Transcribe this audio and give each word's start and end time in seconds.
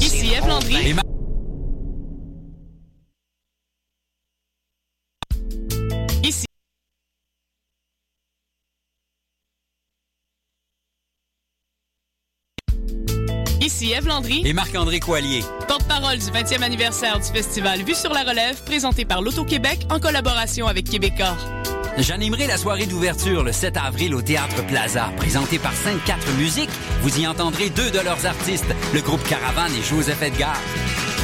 Ici 0.00 0.32
Eve 0.34 0.48
Landry. 0.48 0.96
Ici. 6.24 6.46
Ici 13.60 13.92
Eve 13.92 14.06
Landry, 14.08 14.42
Et 14.44 14.52
Marc-André 14.52 14.98
Coallier. 14.98 15.44
porte-parole 15.68 16.18
du 16.18 16.26
20e 16.26 16.62
anniversaire 16.62 17.18
du 17.18 17.26
festival 17.26 17.82
Vue 17.82 17.94
sur 17.94 18.12
la 18.12 18.22
relève, 18.22 18.62
présenté 18.64 19.04
par 19.04 19.22
l'Auto-Québec 19.22 19.86
en 19.90 20.00
collaboration 20.00 20.66
avec 20.66 20.90
Québecor. 20.90 21.36
J'animerai 21.98 22.46
la 22.46 22.56
soirée 22.56 22.86
d'ouverture 22.86 23.42
le 23.42 23.50
7 23.50 23.76
avril 23.76 24.14
au 24.14 24.22
Théâtre 24.22 24.64
Plaza, 24.66 25.10
présentée 25.16 25.58
par 25.58 25.72
5-4 25.72 26.36
Musiques. 26.38 26.70
Vous 27.02 27.18
y 27.18 27.26
entendrez 27.26 27.70
deux 27.70 27.90
de 27.90 27.98
leurs 27.98 28.24
artistes, 28.24 28.72
le 28.94 29.00
groupe 29.00 29.22
Caravane 29.28 29.72
et 29.74 29.82
Joseph 29.82 30.22
Edgar. 30.22 30.56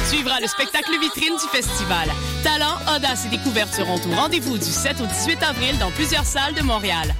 Suivra 0.05 0.39
le 0.41 0.47
spectacle 0.47 0.91
vitrine 0.99 1.33
du 1.37 1.47
festival. 1.49 2.09
Talent, 2.43 2.75
audace 2.93 3.25
et 3.25 3.29
découverte 3.29 3.73
seront 3.73 3.95
au 3.95 4.15
rendez-vous 4.15 4.57
du 4.57 4.65
7 4.65 4.99
au 4.99 5.05
18 5.05 5.43
avril 5.43 5.77
dans 5.79 5.91
plusieurs 5.91 6.25
salles 6.25 6.53
de 6.53 6.61
Montréal. 6.61 7.15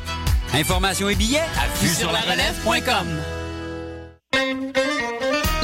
Informations 0.54 1.08
et 1.08 1.16
billets 1.16 1.40
à 1.40 1.68
vue 1.82 1.94
sur 1.94 2.12
la 2.12 2.20
relève.com. 2.20 3.08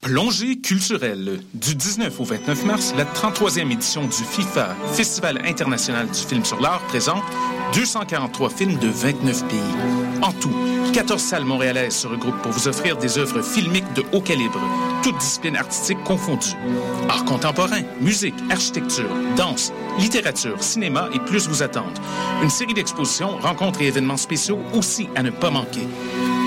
Plongée 0.00 0.60
culturelle. 0.60 1.40
Du 1.54 1.74
19 1.74 2.20
au 2.20 2.24
29 2.24 2.64
mars, 2.66 2.94
la 2.96 3.04
33e 3.04 3.72
édition 3.72 4.04
du 4.04 4.12
FIFA, 4.12 4.76
Festival 4.92 5.42
international 5.44 6.06
du 6.06 6.20
film 6.20 6.44
sur 6.44 6.60
l'art, 6.60 6.80
présente 6.82 7.24
243 7.74 8.48
films 8.48 8.78
de 8.78 8.86
29 8.86 9.48
pays. 9.48 9.58
En 10.22 10.32
tout, 10.32 10.54
14 10.94 11.20
salles 11.20 11.44
montréalaises 11.44 11.96
se 11.96 12.06
regroupent 12.06 12.40
pour 12.42 12.52
vous 12.52 12.68
offrir 12.68 12.96
des 12.96 13.18
œuvres 13.18 13.42
filmiques 13.42 13.92
de 13.94 14.04
haut 14.12 14.20
calibre, 14.20 14.60
toutes 15.02 15.18
disciplines 15.18 15.56
artistiques 15.56 16.02
confondues. 16.04 16.54
Art 17.08 17.24
contemporain, 17.24 17.82
musique, 18.00 18.36
architecture, 18.50 19.10
danse, 19.36 19.72
littérature, 19.98 20.62
cinéma 20.62 21.08
et 21.12 21.18
plus 21.18 21.48
vous 21.48 21.64
attendent. 21.64 21.98
Une 22.40 22.50
série 22.50 22.74
d'expositions, 22.74 23.36
rencontres 23.38 23.82
et 23.82 23.88
événements 23.88 24.16
spéciaux 24.16 24.60
aussi 24.74 25.08
à 25.16 25.24
ne 25.24 25.30
pas 25.30 25.50
manquer. 25.50 25.88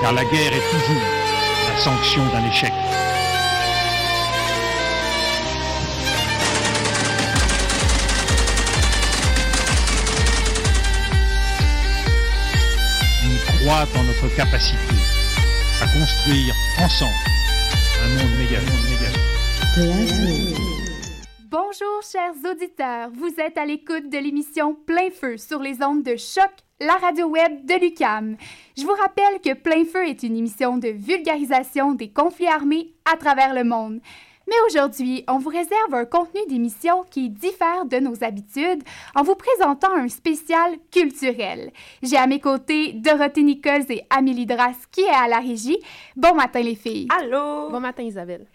Car 0.00 0.12
la 0.12 0.24
guerre 0.24 0.52
est 0.52 0.70
toujours 0.70 1.02
la 1.68 1.76
sanction 1.80 2.22
d'un 2.28 2.46
échec. 2.48 2.72
On 13.24 13.64
croit 13.64 13.86
en 13.98 14.04
notre 14.04 14.34
capacité 14.36 14.78
à 15.82 15.86
construire 15.86 16.54
ensemble 16.78 17.12
un 18.02 18.08
monde 18.08 18.38
méga. 18.38 18.58
Bonjour 21.50 22.02
chers 22.02 22.50
auditeurs, 22.50 23.10
vous 23.12 23.34
êtes 23.38 23.58
à 23.58 23.66
l'écoute 23.66 24.08
de 24.10 24.18
l'émission 24.18 24.74
Plein 24.74 25.10
Feu 25.10 25.36
sur 25.36 25.60
les 25.60 25.82
ondes 25.82 26.02
de 26.02 26.16
choc, 26.16 26.50
la 26.80 26.94
radio 26.94 27.26
web 27.26 27.66
de 27.66 27.74
Lucam. 27.78 28.36
Je 28.76 28.82
vous 28.84 28.94
rappelle 28.94 29.40
que 29.40 29.54
Plein 29.54 29.84
Feu 29.84 30.08
est 30.08 30.22
une 30.22 30.36
émission 30.36 30.78
de 30.78 30.88
vulgarisation 30.88 31.92
des 31.92 32.08
conflits 32.08 32.46
armés 32.46 32.92
à 33.10 33.16
travers 33.16 33.54
le 33.54 33.64
monde. 33.64 34.00
Mais 34.48 34.56
aujourd'hui, 34.66 35.22
on 35.28 35.38
vous 35.38 35.50
réserve 35.50 35.94
un 35.94 36.06
contenu 36.06 36.40
d'émission 36.48 37.04
qui 37.10 37.28
diffère 37.28 37.84
de 37.84 37.98
nos 37.98 38.24
habitudes 38.24 38.82
en 39.14 39.22
vous 39.22 39.36
présentant 39.36 39.94
un 39.94 40.08
spécial 40.08 40.76
culturel. 40.90 41.70
J'ai 42.02 42.16
à 42.16 42.26
mes 42.26 42.40
côtés 42.40 42.94
Dorothée 42.94 43.42
Nichols 43.42 43.90
et 43.90 44.02
Amélie 44.08 44.46
Dras 44.46 44.74
qui 44.90 45.02
est 45.02 45.14
à 45.14 45.28
la 45.28 45.38
régie. 45.38 45.78
Bon 46.16 46.34
matin 46.34 46.62
les 46.62 46.74
filles. 46.74 47.08
Allô? 47.16 47.70
Bon 47.70 47.80
matin, 47.80 48.02
Isabelle. 48.02 48.46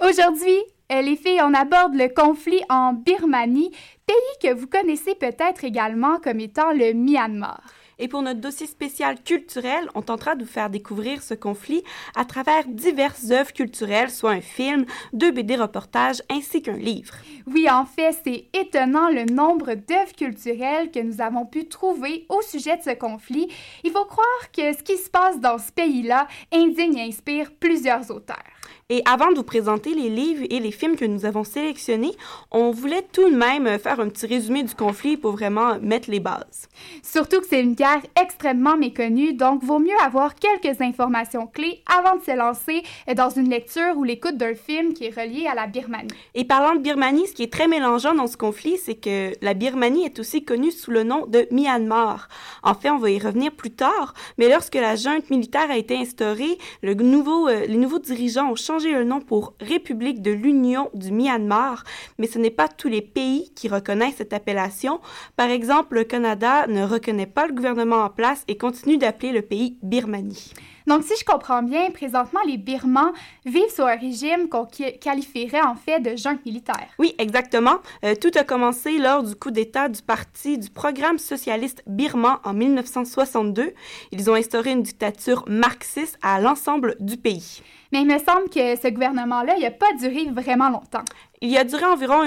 Aujourd'hui, 0.00 0.56
euh, 0.90 1.02
les 1.02 1.16
filles, 1.16 1.40
on 1.42 1.54
aborde 1.54 1.94
le 1.94 2.08
conflit 2.08 2.60
en 2.68 2.92
Birmanie, 2.92 3.70
pays 4.06 4.16
que 4.42 4.54
vous 4.54 4.66
connaissez 4.66 5.14
peut-être 5.14 5.64
également 5.64 6.18
comme 6.18 6.40
étant 6.40 6.72
le 6.72 6.92
Myanmar. 6.92 7.62
Et 8.00 8.08
pour 8.08 8.22
notre 8.22 8.40
dossier 8.40 8.66
spécial 8.66 9.22
culturel, 9.22 9.90
on 9.94 10.00
tentera 10.00 10.34
de 10.34 10.42
vous 10.42 10.50
faire 10.50 10.70
découvrir 10.70 11.22
ce 11.22 11.34
conflit 11.34 11.84
à 12.16 12.24
travers 12.24 12.66
diverses 12.66 13.30
œuvres 13.30 13.52
culturelles, 13.52 14.10
soit 14.10 14.30
un 14.30 14.40
film, 14.40 14.86
deux 15.12 15.30
BD 15.30 15.54
reportages 15.56 16.22
ainsi 16.30 16.62
qu'un 16.62 16.78
livre. 16.78 17.14
Oui, 17.46 17.68
en 17.70 17.84
fait, 17.84 18.18
c'est 18.24 18.46
étonnant 18.58 19.10
le 19.10 19.26
nombre 19.26 19.74
d'œuvres 19.74 20.14
culturelles 20.16 20.90
que 20.90 21.00
nous 21.00 21.20
avons 21.20 21.44
pu 21.44 21.68
trouver 21.68 22.24
au 22.30 22.40
sujet 22.40 22.78
de 22.78 22.82
ce 22.82 22.94
conflit. 22.94 23.48
Il 23.84 23.90
faut 23.90 24.06
croire 24.06 24.50
que 24.56 24.72
ce 24.72 24.82
qui 24.82 24.96
se 24.96 25.10
passe 25.10 25.38
dans 25.38 25.58
ce 25.58 25.70
pays-là 25.70 26.26
indigne 26.52 26.96
et 26.96 27.08
inspire 27.08 27.52
plusieurs 27.52 28.10
auteurs. 28.10 28.59
Et 28.92 29.02
avant 29.04 29.30
de 29.30 29.36
vous 29.36 29.44
présenter 29.44 29.94
les 29.94 30.08
livres 30.08 30.44
et 30.50 30.58
les 30.58 30.72
films 30.72 30.96
que 30.96 31.04
nous 31.04 31.24
avons 31.24 31.44
sélectionnés, 31.44 32.10
on 32.50 32.72
voulait 32.72 33.06
tout 33.12 33.30
de 33.30 33.36
même 33.36 33.78
faire 33.78 34.00
un 34.00 34.08
petit 34.08 34.26
résumé 34.26 34.64
du 34.64 34.74
conflit 34.74 35.16
pour 35.16 35.30
vraiment 35.30 35.78
mettre 35.80 36.10
les 36.10 36.18
bases. 36.18 36.68
Surtout 37.00 37.40
que 37.40 37.46
c'est 37.46 37.60
une 37.60 37.74
guerre 37.74 38.02
extrêmement 38.20 38.76
méconnue, 38.76 39.32
donc 39.32 39.62
vaut 39.62 39.78
mieux 39.78 39.96
avoir 40.04 40.34
quelques 40.34 40.80
informations 40.80 41.46
clés 41.46 41.84
avant 41.86 42.16
de 42.16 42.24
se 42.24 42.36
lancer 42.36 42.82
dans 43.14 43.30
une 43.30 43.48
lecture 43.48 43.96
ou 43.96 44.02
l'écoute 44.02 44.36
d'un 44.36 44.54
film 44.54 44.92
qui 44.92 45.04
est 45.04 45.16
relié 45.16 45.46
à 45.46 45.54
la 45.54 45.68
Birmanie. 45.68 46.10
Et 46.34 46.44
parlant 46.44 46.74
de 46.74 46.80
Birmanie, 46.80 47.28
ce 47.28 47.32
qui 47.34 47.44
est 47.44 47.52
très 47.52 47.68
mélangeant 47.68 48.14
dans 48.14 48.26
ce 48.26 48.36
conflit, 48.36 48.76
c'est 48.76 48.96
que 48.96 49.30
la 49.40 49.54
Birmanie 49.54 50.04
est 50.04 50.18
aussi 50.18 50.44
connue 50.44 50.72
sous 50.72 50.90
le 50.90 51.04
nom 51.04 51.26
de 51.26 51.46
Myanmar. 51.52 52.28
En 52.64 52.74
fait, 52.74 52.90
on 52.90 52.98
va 52.98 53.10
y 53.10 53.20
revenir 53.20 53.52
plus 53.52 53.70
tard, 53.70 54.14
mais 54.36 54.48
lorsque 54.48 54.74
la 54.74 54.96
junte 54.96 55.30
militaire 55.30 55.70
a 55.70 55.76
été 55.76 55.96
instaurée, 55.96 56.58
le 56.82 56.94
nouveau, 56.94 57.46
euh, 57.46 57.66
les 57.66 57.76
nouveaux 57.76 58.00
dirigeants 58.00 58.50
ont 58.50 58.56
changé 58.56 58.79
le 58.88 59.04
nom 59.04 59.20
pour 59.20 59.54
République 59.60 60.22
de 60.22 60.30
l'Union 60.30 60.90
du 60.94 61.12
Myanmar, 61.12 61.84
mais 62.18 62.26
ce 62.26 62.38
n'est 62.38 62.50
pas 62.50 62.68
tous 62.68 62.88
les 62.88 63.02
pays 63.02 63.52
qui 63.54 63.68
reconnaissent 63.68 64.16
cette 64.16 64.32
appellation. 64.32 65.00
Par 65.36 65.50
exemple, 65.50 65.96
le 65.96 66.04
Canada 66.04 66.66
ne 66.66 66.82
reconnaît 66.84 67.26
pas 67.26 67.46
le 67.46 67.54
gouvernement 67.54 68.02
en 68.02 68.10
place 68.10 68.44
et 68.48 68.56
continue 68.56 68.98
d'appeler 68.98 69.32
le 69.32 69.42
pays 69.42 69.78
Birmanie. 69.82 70.52
Donc, 70.86 71.04
si 71.04 71.14
je 71.18 71.24
comprends 71.24 71.62
bien, 71.62 71.90
présentement, 71.90 72.40
les 72.46 72.56
Birmans 72.56 73.12
vivent 73.44 73.70
sous 73.74 73.82
un 73.82 73.96
régime 73.96 74.48
qu'on 74.48 74.66
qualifierait 75.00 75.62
en 75.62 75.74
fait 75.74 76.00
de 76.00 76.16
junte 76.16 76.44
militaire. 76.44 76.88
Oui, 76.98 77.14
exactement. 77.18 77.78
Euh, 78.04 78.14
tout 78.14 78.30
a 78.36 78.44
commencé 78.44 78.98
lors 78.98 79.22
du 79.22 79.34
coup 79.34 79.50
d'État 79.50 79.88
du 79.88 80.02
parti 80.02 80.58
du 80.58 80.70
programme 80.70 81.18
socialiste 81.18 81.82
birman 81.86 82.38
en 82.44 82.52
1962. 82.52 83.72
Ils 84.12 84.30
ont 84.30 84.34
instauré 84.34 84.72
une 84.72 84.82
dictature 84.82 85.44
marxiste 85.48 86.18
à 86.22 86.40
l'ensemble 86.40 86.96
du 87.00 87.16
pays. 87.16 87.62
Mais 87.92 88.02
il 88.02 88.06
me 88.06 88.18
semble 88.18 88.48
que 88.48 88.76
ce 88.80 88.88
gouvernement-là, 88.88 89.54
il 89.56 89.62
n'a 89.62 89.70
pas 89.70 89.92
duré 89.98 90.26
vraiment 90.30 90.70
longtemps. 90.70 91.04
Il 91.42 91.56
a 91.56 91.64
duré 91.64 91.86
environ 91.86 92.20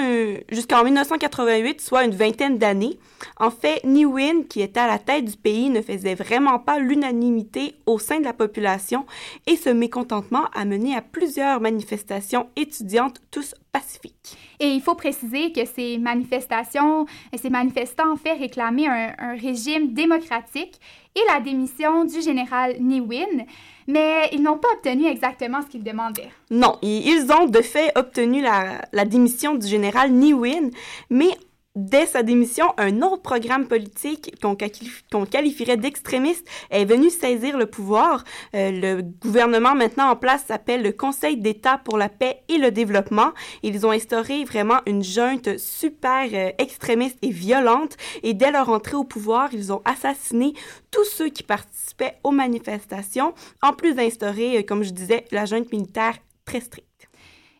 jusqu'en 0.50 0.82
1988, 0.82 1.80
soit 1.80 2.04
une 2.04 2.16
vingtaine 2.16 2.58
d'années. 2.58 2.98
En 3.36 3.52
fait, 3.52 3.80
Win, 3.84 4.44
qui 4.48 4.60
était 4.60 4.80
à 4.80 4.88
la 4.88 4.98
tête 4.98 5.26
du 5.26 5.36
pays, 5.36 5.70
ne 5.70 5.82
faisait 5.82 6.16
vraiment 6.16 6.58
pas 6.58 6.80
l'unanimité 6.80 7.76
au 7.86 8.00
sein 8.00 8.18
de 8.18 8.24
la 8.24 8.32
population 8.32 9.06
et 9.46 9.54
ce 9.54 9.70
mécontentement 9.70 10.46
a 10.52 10.64
mené 10.64 10.96
à 10.96 11.00
plusieurs 11.00 11.60
manifestations 11.60 12.48
étudiantes, 12.56 13.20
tous 13.30 13.54
pacifiques. 13.70 14.36
Et 14.58 14.66
il 14.66 14.80
faut 14.80 14.96
préciser 14.96 15.52
que 15.52 15.64
ces 15.64 15.96
manifestations, 15.98 17.06
ces 17.36 17.50
manifestants 17.50 18.12
en 18.12 18.16
fait 18.16 18.32
réclamaient 18.32 18.88
un 18.88 19.36
régime 19.36 19.94
démocratique 19.94 20.80
et 21.14 21.20
la 21.28 21.40
démission 21.40 22.04
du 22.04 22.20
général 22.20 22.76
Win 22.80 23.46
mais 23.86 24.28
ils 24.32 24.42
n'ont 24.42 24.58
pas 24.58 24.68
obtenu 24.74 25.06
exactement 25.06 25.60
ce 25.62 25.66
qu'ils 25.66 25.82
demandaient. 25.84 26.30
Non, 26.50 26.78
ils 26.82 27.26
ont 27.32 27.46
de 27.46 27.60
fait 27.60 27.92
obtenu 27.96 28.40
la, 28.40 28.80
la 28.92 29.04
démission 29.04 29.54
du 29.54 29.66
général 29.66 30.10
Niwin, 30.12 30.70
mais 31.10 31.30
Dès 31.76 32.06
sa 32.06 32.22
démission, 32.22 32.66
un 32.78 33.02
autre 33.02 33.22
programme 33.22 33.66
politique 33.66 34.40
qu'on 34.40 34.54
qualifierait 34.54 35.76
d'extrémiste 35.76 36.46
est 36.70 36.84
venu 36.84 37.10
saisir 37.10 37.58
le 37.58 37.66
pouvoir. 37.66 38.22
Euh, 38.54 38.70
le 38.70 39.02
gouvernement 39.02 39.74
maintenant 39.74 40.08
en 40.08 40.14
place 40.14 40.44
s'appelle 40.46 40.84
le 40.84 40.92
Conseil 40.92 41.36
d'État 41.36 41.78
pour 41.78 41.98
la 41.98 42.08
paix 42.08 42.44
et 42.48 42.58
le 42.58 42.70
développement. 42.70 43.32
Ils 43.64 43.84
ont 43.86 43.90
instauré 43.90 44.44
vraiment 44.44 44.78
une 44.86 45.02
junte 45.02 45.58
super 45.58 46.28
euh, 46.32 46.52
extrémiste 46.58 47.18
et 47.22 47.30
violente 47.30 47.96
et 48.22 48.34
dès 48.34 48.52
leur 48.52 48.68
entrée 48.68 48.96
au 48.96 49.02
pouvoir, 49.02 49.48
ils 49.52 49.72
ont 49.72 49.82
assassiné 49.84 50.54
tous 50.92 51.04
ceux 51.06 51.28
qui 51.28 51.42
participaient 51.42 52.18
aux 52.22 52.30
manifestations, 52.30 53.34
en 53.62 53.72
plus 53.72 53.94
d'instaurer, 53.94 54.58
euh, 54.58 54.62
comme 54.62 54.84
je 54.84 54.90
disais, 54.90 55.24
la 55.32 55.44
junte 55.44 55.72
militaire 55.72 56.14
très 56.44 56.60
stricte. 56.60 56.93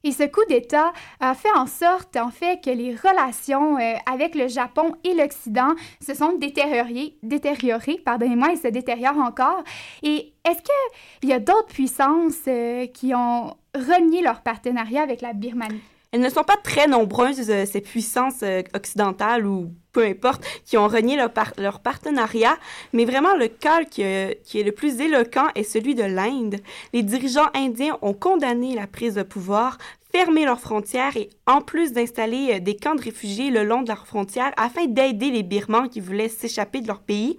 Et 0.05 0.13
ce 0.13 0.25
coup 0.25 0.45
d'État 0.51 0.93
a 1.19 1.35
fait 1.35 1.51
en 1.57 1.67
sorte, 1.67 2.17
en 2.17 2.31
fait, 2.31 2.63
que 2.63 2.69
les 2.69 2.95
relations 2.95 3.79
euh, 3.79 3.95
avec 4.05 4.35
le 4.35 4.49
Japon 4.49 4.93
et 5.03 5.15
l'Occident 5.15 5.75
se 6.07 6.15
sont 6.15 6.35
détériorées, 6.35 7.17
détériorées 7.23 8.03
pardonnez-moi, 8.05 8.53
et 8.53 8.57
se 8.57 8.69
détériorent 8.69 9.19
encore. 9.19 9.65
Et 10.03 10.35
est-ce 10.45 10.61
qu'il 11.21 11.31
y 11.31 11.33
a 11.33 11.41
d'autres 11.41 11.69
puissances 11.69 12.35
euh, 12.47 12.87
qui 12.87 13.15
ont 13.15 13.57
renié 13.75 14.21
leur 14.21 14.43
partenariat 14.43 15.03
avec 15.03 15.23
la 15.23 15.33
Birmanie? 15.33 15.81
Elles 16.13 16.21
ne 16.21 16.29
sont 16.29 16.45
pas 16.45 16.59
très 16.63 16.87
nombreuses, 16.87 17.51
euh, 17.51 17.65
ces 17.65 17.81
puissances 17.81 18.45
occidentales 18.75 19.47
ou 19.47 19.73
peu 19.95 20.05
importe, 20.05 20.45
qui 20.67 20.77
ont 20.77 20.89
renié 20.89 21.17
leur, 21.17 21.81
partenariat, 21.81 22.59
mais 22.93 23.07
vraiment 23.07 23.35
le 23.35 23.49
cas 23.49 23.85
qui, 23.85 24.03
qui, 24.45 24.61
est 24.61 24.65
le 24.65 24.73
plus 24.73 25.01
éloquent 25.01 25.47
est 25.55 25.63
celui 25.63 25.95
de 25.95 26.03
l'Inde. 26.03 26.57
Les 26.93 27.03
dirigeants 27.03 27.49
indiens 27.55 27.97
ont 28.03 28.13
condamné 28.13 28.75
la 28.75 28.87
prise 28.87 29.15
de 29.15 29.23
pouvoir, 29.23 29.79
fermé 30.15 30.45
leurs 30.45 30.61
frontières 30.61 31.17
et 31.17 31.29
en 31.47 31.61
plus 31.61 31.93
d'installer 31.93 32.53
euh, 32.53 32.61
des 32.61 32.77
camps 32.77 32.95
de 32.95 33.03
réfugiés 33.03 33.51
le 33.51 33.65
long 33.65 33.83
de 33.83 33.89
leurs 33.89 34.07
frontières 34.07 34.53
afin 34.57 34.87
d'aider 34.87 35.33
les 35.33 35.43
Birmans 35.43 35.89
qui 35.89 35.99
voulaient 35.99 36.29
s'échapper 36.29 36.81
de 36.81 36.87
leur 36.87 37.01
pays. 37.01 37.37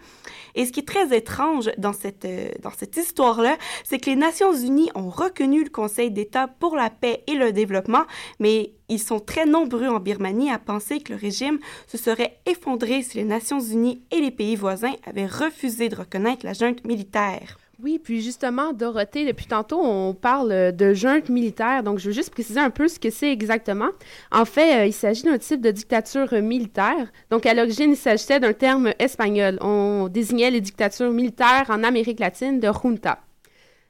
Et 0.56 0.66
ce 0.66 0.74
qui 0.74 0.82
est 0.82 0.88
très 0.88 1.16
étrange 1.16 1.72
dans 1.78 1.94
cette, 1.94 2.26
euh, 2.26 2.50
dans 2.62 2.72
cette 2.72 2.98
histoire-là, 2.98 3.56
c'est 3.86 3.98
que 3.98 4.10
les 4.10 4.18
Nations 4.18 4.54
Unies 4.54 4.90
ont 4.94 5.10
reconnu 5.10 5.64
le 5.64 5.70
Conseil 5.70 6.12
d'État 6.12 6.48
pour 6.48 6.76
la 6.76 6.90
paix 6.90 7.24
et 7.28 7.36
le 7.36 7.54
développement, 7.54 8.04
mais 8.40 8.74
ils 8.90 9.00
sont 9.00 9.20
très 9.20 9.46
nombreux 9.46 9.88
en 9.88 10.00
Birmanie 10.00 10.52
à 10.52 10.60
penser 10.60 11.00
que 11.00 11.14
le 11.14 11.20
régime 11.20 11.60
se 11.88 11.98
serait 11.98 12.38
effondré 12.46 13.02
si 13.02 13.18
les 13.18 13.24
Nations 13.24 13.60
Unies 13.60 14.02
et 14.12 14.22
les 14.22 14.32
pays 14.32 14.56
voisins 14.56 14.94
avaient 15.06 15.26
refusé 15.26 15.90
de 15.90 15.96
reconnaître 15.96 16.46
la 16.46 16.54
junte 16.54 16.86
militaire. 16.86 17.58
Oui, 17.84 18.00
puis 18.02 18.22
justement, 18.22 18.72
Dorothée, 18.72 19.26
depuis 19.26 19.48
tantôt, 19.48 19.82
on 19.84 20.14
parle 20.14 20.74
de 20.74 20.94
junte 20.94 21.28
militaire. 21.28 21.84
Donc, 21.84 22.00
je 22.00 22.08
veux 22.08 22.14
juste 22.14 22.32
préciser 22.32 22.60
un 22.60 22.70
peu 22.70 22.88
ce 22.88 23.00
que 23.00 23.10
c'est 23.10 23.32
exactement. 23.32 23.90
En 24.32 24.46
fait, 24.46 24.84
euh, 24.84 24.86
il 24.86 24.94
s'agit 24.94 25.24
d'un 25.24 25.38
type 25.38 25.60
de 25.60 25.72
dictature 25.72 26.32
militaire. 26.42 27.12
Donc, 27.30 27.46
à 27.46 27.54
l'origine, 27.54 27.92
il 27.92 27.98
s'agissait 27.98 28.40
d'un 28.40 28.54
terme 28.54 28.94
espagnol. 28.98 29.58
On 29.60 30.08
désignait 30.08 30.52
les 30.52 30.62
dictatures 30.62 31.12
militaires 31.12 31.66
en 31.68 31.84
Amérique 31.84 32.22
latine 32.22 32.62
de 32.62 32.70
junta. 32.82 33.20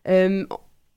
Euh, 0.07 0.45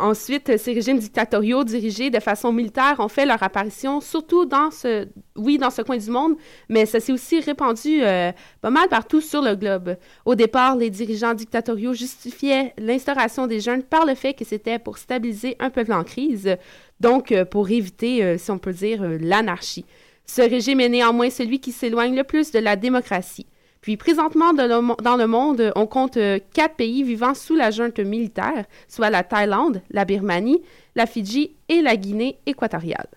Ensuite, 0.00 0.56
ces 0.58 0.74
régimes 0.74 1.00
dictatoriaux 1.00 1.64
dirigés 1.64 2.10
de 2.10 2.20
façon 2.20 2.52
militaire 2.52 3.00
ont 3.00 3.08
fait 3.08 3.26
leur 3.26 3.42
apparition, 3.42 4.00
surtout 4.00 4.46
dans 4.46 4.70
ce, 4.70 5.08
oui, 5.34 5.58
dans 5.58 5.70
ce 5.70 5.82
coin 5.82 5.96
du 5.96 6.08
monde, 6.08 6.36
mais 6.68 6.86
ça 6.86 7.00
s'est 7.00 7.10
aussi 7.10 7.40
répandu 7.40 8.00
euh, 8.02 8.30
pas 8.60 8.70
mal 8.70 8.88
partout 8.88 9.20
sur 9.20 9.42
le 9.42 9.56
globe. 9.56 9.96
Au 10.24 10.36
départ, 10.36 10.76
les 10.76 10.90
dirigeants 10.90 11.34
dictatoriaux 11.34 11.94
justifiaient 11.94 12.74
l'instauration 12.78 13.48
des 13.48 13.58
jeunes 13.58 13.82
par 13.82 14.06
le 14.06 14.14
fait 14.14 14.34
que 14.34 14.44
c'était 14.44 14.78
pour 14.78 14.98
stabiliser 14.98 15.56
un 15.58 15.70
peuple 15.70 15.92
en 15.92 16.04
crise, 16.04 16.56
donc 17.00 17.32
euh, 17.32 17.44
pour 17.44 17.68
éviter, 17.68 18.22
euh, 18.22 18.38
si 18.38 18.52
on 18.52 18.58
peut 18.58 18.72
dire, 18.72 19.02
l'anarchie. 19.02 19.84
Ce 20.26 20.42
régime 20.42 20.78
est 20.78 20.90
néanmoins 20.90 21.30
celui 21.30 21.58
qui 21.58 21.72
s'éloigne 21.72 22.14
le 22.14 22.22
plus 22.22 22.52
de 22.52 22.60
la 22.60 22.76
démocratie. 22.76 23.46
Puis 23.80 23.96
présentement, 23.96 24.52
dans 24.52 25.16
le 25.16 25.26
monde, 25.26 25.72
on 25.76 25.86
compte 25.86 26.16
euh, 26.16 26.38
quatre 26.52 26.74
pays 26.74 27.02
vivant 27.02 27.34
sous 27.34 27.54
la 27.54 27.70
junte 27.70 28.00
militaire, 28.00 28.64
soit 28.88 29.10
la 29.10 29.22
Thaïlande, 29.22 29.82
la 29.90 30.04
Birmanie, 30.04 30.62
la 30.94 31.06
Fidji 31.06 31.56
et 31.68 31.80
la 31.80 31.96
Guinée 31.96 32.38
équatoriale. 32.46 33.08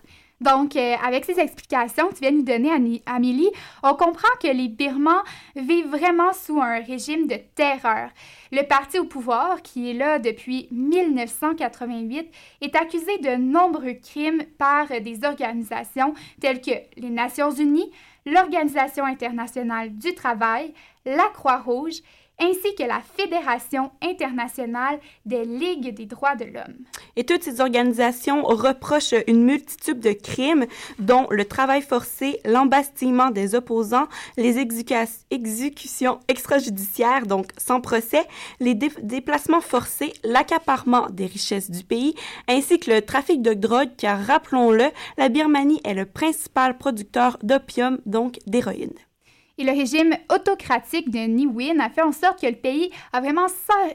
Donc, 0.42 0.74
euh, 0.74 0.94
avec 1.04 1.24
ces 1.24 1.38
explications 1.38 2.08
que 2.08 2.14
tu 2.14 2.20
viens 2.22 2.32
de 2.32 2.38
nous 2.38 2.42
donner, 2.42 3.00
Amélie, 3.06 3.50
on 3.84 3.94
comprend 3.94 4.28
que 4.42 4.48
les 4.48 4.66
Birmans 4.66 5.22
vivent 5.54 5.88
vraiment 5.88 6.32
sous 6.32 6.60
un 6.60 6.80
régime 6.80 7.28
de 7.28 7.36
terreur. 7.54 8.10
Le 8.50 8.62
parti 8.62 8.98
au 8.98 9.04
pouvoir, 9.04 9.62
qui 9.62 9.90
est 9.90 9.94
là 9.94 10.18
depuis 10.18 10.66
1988, 10.72 12.28
est 12.60 12.74
accusé 12.74 13.18
de 13.18 13.36
nombreux 13.36 13.94
crimes 13.94 14.42
par 14.58 14.88
des 14.88 15.24
organisations 15.24 16.12
telles 16.40 16.60
que 16.60 16.72
les 16.96 17.10
Nations 17.10 17.52
Unies, 17.52 17.92
l'Organisation 18.26 19.04
internationale 19.04 19.96
du 19.96 20.14
travail, 20.14 20.72
la 21.04 21.28
Croix-Rouge 21.34 22.00
ainsi 22.42 22.74
que 22.74 22.82
la 22.82 23.00
Fédération 23.00 23.92
internationale 24.02 24.98
des 25.24 25.44
ligues 25.44 25.94
des 25.94 26.06
droits 26.06 26.34
de 26.34 26.44
l'homme. 26.44 26.76
Et 27.16 27.24
toutes 27.24 27.42
ces 27.42 27.60
organisations 27.60 28.42
reprochent 28.42 29.14
une 29.26 29.44
multitude 29.44 30.00
de 30.00 30.12
crimes, 30.12 30.66
dont 30.98 31.26
le 31.30 31.44
travail 31.44 31.82
forcé, 31.82 32.40
l'embastillement 32.44 33.30
des 33.30 33.54
opposants, 33.54 34.08
les 34.36 34.58
exécutions 34.58 36.20
extrajudiciaires, 36.28 37.26
donc 37.26 37.46
sans 37.58 37.80
procès, 37.80 38.26
les 38.60 38.74
déplacements 38.74 39.60
forcés, 39.60 40.12
l'accaparement 40.24 41.06
des 41.10 41.26
richesses 41.26 41.70
du 41.70 41.84
pays, 41.84 42.14
ainsi 42.48 42.80
que 42.80 42.90
le 42.90 43.02
trafic 43.02 43.42
de 43.42 43.54
drogue, 43.54 43.90
car 43.96 44.18
rappelons-le, 44.20 44.86
la 45.16 45.28
Birmanie 45.28 45.80
est 45.84 45.94
le 45.94 46.06
principal 46.06 46.76
producteur 46.76 47.38
d'opium, 47.42 47.98
donc 48.06 48.38
d'héroïne. 48.46 48.92
Et 49.62 49.64
le 49.64 49.70
régime 49.70 50.16
autocratique 50.34 51.08
de 51.08 51.46
Win 51.46 51.80
a 51.80 51.88
fait 51.88 52.02
en 52.02 52.10
sorte 52.10 52.40
que 52.40 52.48
le 52.48 52.56
pays 52.56 52.90
a 53.12 53.20
vraiment 53.20 53.46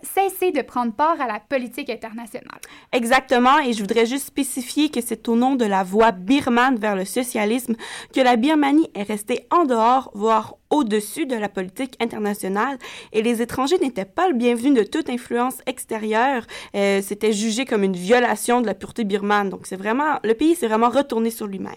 cessé 0.02 0.54
de 0.54 0.62
prendre 0.62 0.94
part 0.94 1.20
à 1.20 1.28
la 1.28 1.42
politique 1.42 1.90
internationale. 1.90 2.62
Exactement, 2.94 3.60
et 3.60 3.74
je 3.74 3.82
voudrais 3.82 4.06
juste 4.06 4.28
spécifier 4.28 4.88
que 4.88 5.02
c'est 5.02 5.28
au 5.28 5.36
nom 5.36 5.56
de 5.56 5.66
la 5.66 5.84
voie 5.84 6.14
birmane 6.14 6.78
vers 6.78 6.96
le 6.96 7.04
socialisme 7.04 7.76
que 8.14 8.22
la 8.22 8.38
Birmanie 8.38 8.90
est 8.96 9.04
restée 9.04 9.46
en 9.52 9.66
dehors, 9.66 10.10
voire 10.14 10.56
au-dessus 10.70 11.26
de 11.26 11.36
la 11.36 11.50
politique 11.50 11.96
internationale 12.02 12.78
et 13.12 13.22
les 13.22 13.42
étrangers 13.42 13.78
n'étaient 13.80 14.06
pas 14.06 14.30
le 14.30 14.36
bienvenu 14.36 14.74
de 14.74 14.84
toute 14.84 15.10
influence 15.10 15.58
extérieure. 15.66 16.46
Euh, 16.76 17.02
C'était 17.02 17.34
jugé 17.34 17.66
comme 17.66 17.84
une 17.84 17.96
violation 17.96 18.62
de 18.62 18.68
la 18.68 18.74
pureté 18.74 19.04
birmane. 19.04 19.50
Donc 19.50 19.62
c'est 19.66 19.76
vraiment, 19.76 20.20
le 20.24 20.34
pays 20.34 20.56
s'est 20.56 20.68
vraiment 20.68 20.90
retourné 20.90 21.30
sur 21.30 21.48
lui-même. 21.48 21.74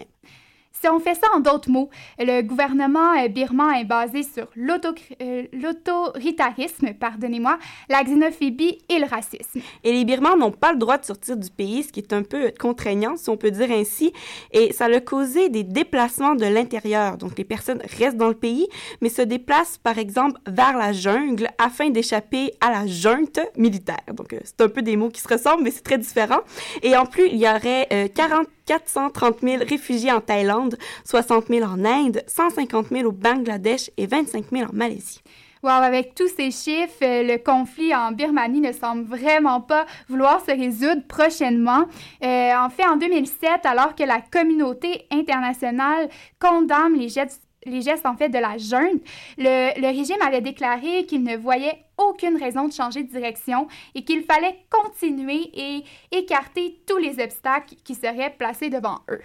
Si 0.81 0.87
on 0.87 0.99
fait 0.99 1.13
ça 1.13 1.27
en 1.35 1.41
d'autres 1.41 1.69
mots, 1.69 1.91
le 2.17 2.41
gouvernement 2.41 3.13
euh, 3.13 3.27
birman 3.27 3.75
est 3.75 3.85
basé 3.85 4.23
sur 4.23 4.47
euh, 4.57 5.43
l'autoritarisme, 5.53 6.95
pardonnez-moi, 6.99 7.59
la 7.87 8.03
xénophobie 8.03 8.79
et 8.89 8.97
le 8.97 9.05
racisme. 9.05 9.61
Et 9.83 9.93
les 9.93 10.05
Birmans 10.05 10.37
n'ont 10.37 10.49
pas 10.49 10.73
le 10.73 10.79
droit 10.79 10.97
de 10.97 11.05
sortir 11.05 11.37
du 11.37 11.51
pays, 11.51 11.83
ce 11.83 11.91
qui 11.91 11.99
est 11.99 12.13
un 12.13 12.23
peu 12.23 12.51
contraignant, 12.59 13.15
si 13.15 13.29
on 13.29 13.37
peut 13.37 13.51
dire 13.51 13.69
ainsi, 13.69 14.11
et 14.53 14.73
ça 14.73 14.85
a 14.85 14.99
causé 15.01 15.49
des 15.49 15.63
déplacements 15.63 16.33
de 16.33 16.47
l'intérieur. 16.47 17.17
Donc 17.17 17.37
les 17.37 17.43
personnes 17.43 17.83
restent 17.99 18.17
dans 18.17 18.29
le 18.29 18.33
pays, 18.33 18.67
mais 19.01 19.09
se 19.09 19.21
déplacent 19.21 19.77
par 19.77 19.99
exemple 19.99 20.39
vers 20.47 20.75
la 20.75 20.93
jungle 20.93 21.47
afin 21.59 21.91
d'échapper 21.91 22.53
à 22.59 22.71
la 22.71 22.87
junte 22.87 23.39
militaire. 23.55 24.01
Donc 24.15 24.33
euh, 24.33 24.39
c'est 24.43 24.61
un 24.61 24.69
peu 24.69 24.81
des 24.81 24.97
mots 24.97 25.09
qui 25.09 25.21
se 25.21 25.27
ressemblent, 25.27 25.61
mais 25.61 25.71
c'est 25.71 25.83
très 25.83 25.99
différent. 25.99 26.39
Et 26.81 26.97
en 26.97 27.05
plus, 27.05 27.27
il 27.27 27.37
y 27.37 27.47
aurait 27.47 28.09
40 28.15 28.47
430 28.65 29.41
000 29.41 29.63
réfugiés 29.67 30.11
en 30.11 30.21
Thaïlande, 30.21 30.77
60 31.05 31.47
000 31.47 31.65
en 31.65 31.83
Inde, 31.85 32.23
150 32.27 32.87
000 32.89 33.07
au 33.07 33.11
Bangladesh 33.11 33.91
et 33.97 34.05
25 34.05 34.45
000 34.51 34.69
en 34.69 34.73
Malaisie. 34.73 35.21
Wow, 35.63 35.69
avec 35.69 36.15
tous 36.15 36.27
ces 36.27 36.49
chiffres, 36.49 37.03
euh, 37.03 37.21
le 37.21 37.37
conflit 37.37 37.93
en 37.93 38.11
Birmanie 38.11 38.61
ne 38.61 38.71
semble 38.71 39.03
vraiment 39.03 39.61
pas 39.61 39.85
vouloir 40.09 40.43
se 40.43 40.49
résoudre 40.49 41.03
prochainement. 41.07 41.85
Euh, 42.23 42.51
en 42.55 42.69
fait, 42.71 42.83
en 42.83 42.97
2007, 42.97 43.63
alors 43.65 43.93
que 43.93 44.03
la 44.03 44.21
communauté 44.21 45.05
internationale 45.11 46.09
condamne 46.39 46.95
les 46.97 47.09
gestes 47.09 47.43
les 47.65 47.81
gestes 47.81 48.07
en 48.07 48.15
fait 48.15 48.29
de 48.29 48.39
la 48.39 48.57
junte, 48.57 49.01
le, 49.37 49.79
le 49.79 49.87
régime 49.95 50.19
avait 50.25 50.41
déclaré 50.41 51.05
qu'il 51.05 51.23
ne 51.23 51.37
voyait 51.37 51.85
aucune 52.09 52.37
raison 52.37 52.67
de 52.67 52.73
changer 52.73 53.03
de 53.03 53.11
direction 53.11 53.67
et 53.95 54.03
qu'il 54.03 54.23
fallait 54.23 54.57
continuer 54.69 55.49
et 55.53 55.83
écarter 56.11 56.81
tous 56.87 56.97
les 56.97 57.21
obstacles 57.23 57.75
qui 57.83 57.95
seraient 57.95 58.35
placés 58.37 58.69
devant 58.69 58.99
eux. 59.09 59.21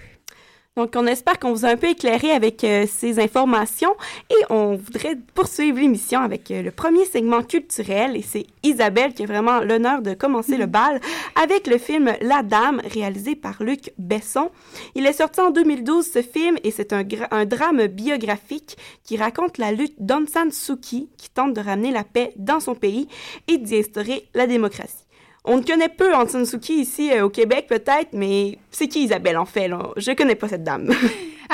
Donc, 0.76 0.92
on 0.94 1.06
espère 1.06 1.38
qu'on 1.38 1.54
vous 1.54 1.64
a 1.64 1.70
un 1.70 1.78
peu 1.78 1.88
éclairé 1.88 2.32
avec 2.32 2.62
euh, 2.62 2.84
ces 2.86 3.18
informations 3.18 3.96
et 4.28 4.34
on 4.50 4.76
voudrait 4.76 5.16
poursuivre 5.34 5.78
l'émission 5.78 6.20
avec 6.20 6.50
euh, 6.50 6.60
le 6.60 6.70
premier 6.70 7.06
segment 7.06 7.42
culturel 7.42 8.14
et 8.14 8.20
c'est 8.20 8.44
Isabelle 8.62 9.14
qui 9.14 9.22
a 9.22 9.26
vraiment 9.26 9.60
l'honneur 9.60 10.02
de 10.02 10.12
commencer 10.12 10.58
le 10.58 10.66
bal 10.66 11.00
avec 11.34 11.66
le 11.66 11.78
film 11.78 12.12
La 12.20 12.42
Dame 12.42 12.82
réalisé 12.92 13.36
par 13.36 13.62
Luc 13.62 13.94
Besson. 13.96 14.50
Il 14.94 15.06
est 15.06 15.14
sorti 15.14 15.40
en 15.40 15.50
2012 15.50 16.10
ce 16.12 16.20
film 16.20 16.58
et 16.62 16.70
c'est 16.70 16.92
un, 16.92 17.04
drame 17.46 17.86
biographique 17.86 18.76
qui 19.02 19.16
raconte 19.16 19.56
la 19.56 19.72
lutte 19.72 19.96
d'Aung 19.98 20.28
San 20.28 20.52
Suu 20.52 20.76
Kyi 20.76 21.08
qui 21.16 21.30
tente 21.30 21.54
de 21.54 21.60
ramener 21.62 21.90
la 21.90 22.04
paix 22.04 22.34
dans 22.36 22.60
son 22.60 22.74
pays 22.74 23.08
et 23.48 23.56
d'y 23.56 23.78
instaurer 23.78 24.28
la 24.34 24.46
démocratie. 24.46 25.05
On 25.48 25.58
ne 25.58 25.62
connaît 25.62 25.88
peu 25.88 26.12
Kyi 26.58 26.80
ici 26.80 27.12
euh, 27.12 27.26
au 27.26 27.30
Québec 27.30 27.66
peut-être, 27.68 28.08
mais 28.12 28.58
c'est 28.70 28.88
qui 28.88 29.04
Isabelle 29.04 29.38
en 29.38 29.46
fait? 29.46 29.68
Là? 29.68 29.90
Je 29.96 30.10
connais 30.12 30.34
pas 30.34 30.48
cette 30.48 30.64
dame. 30.64 30.92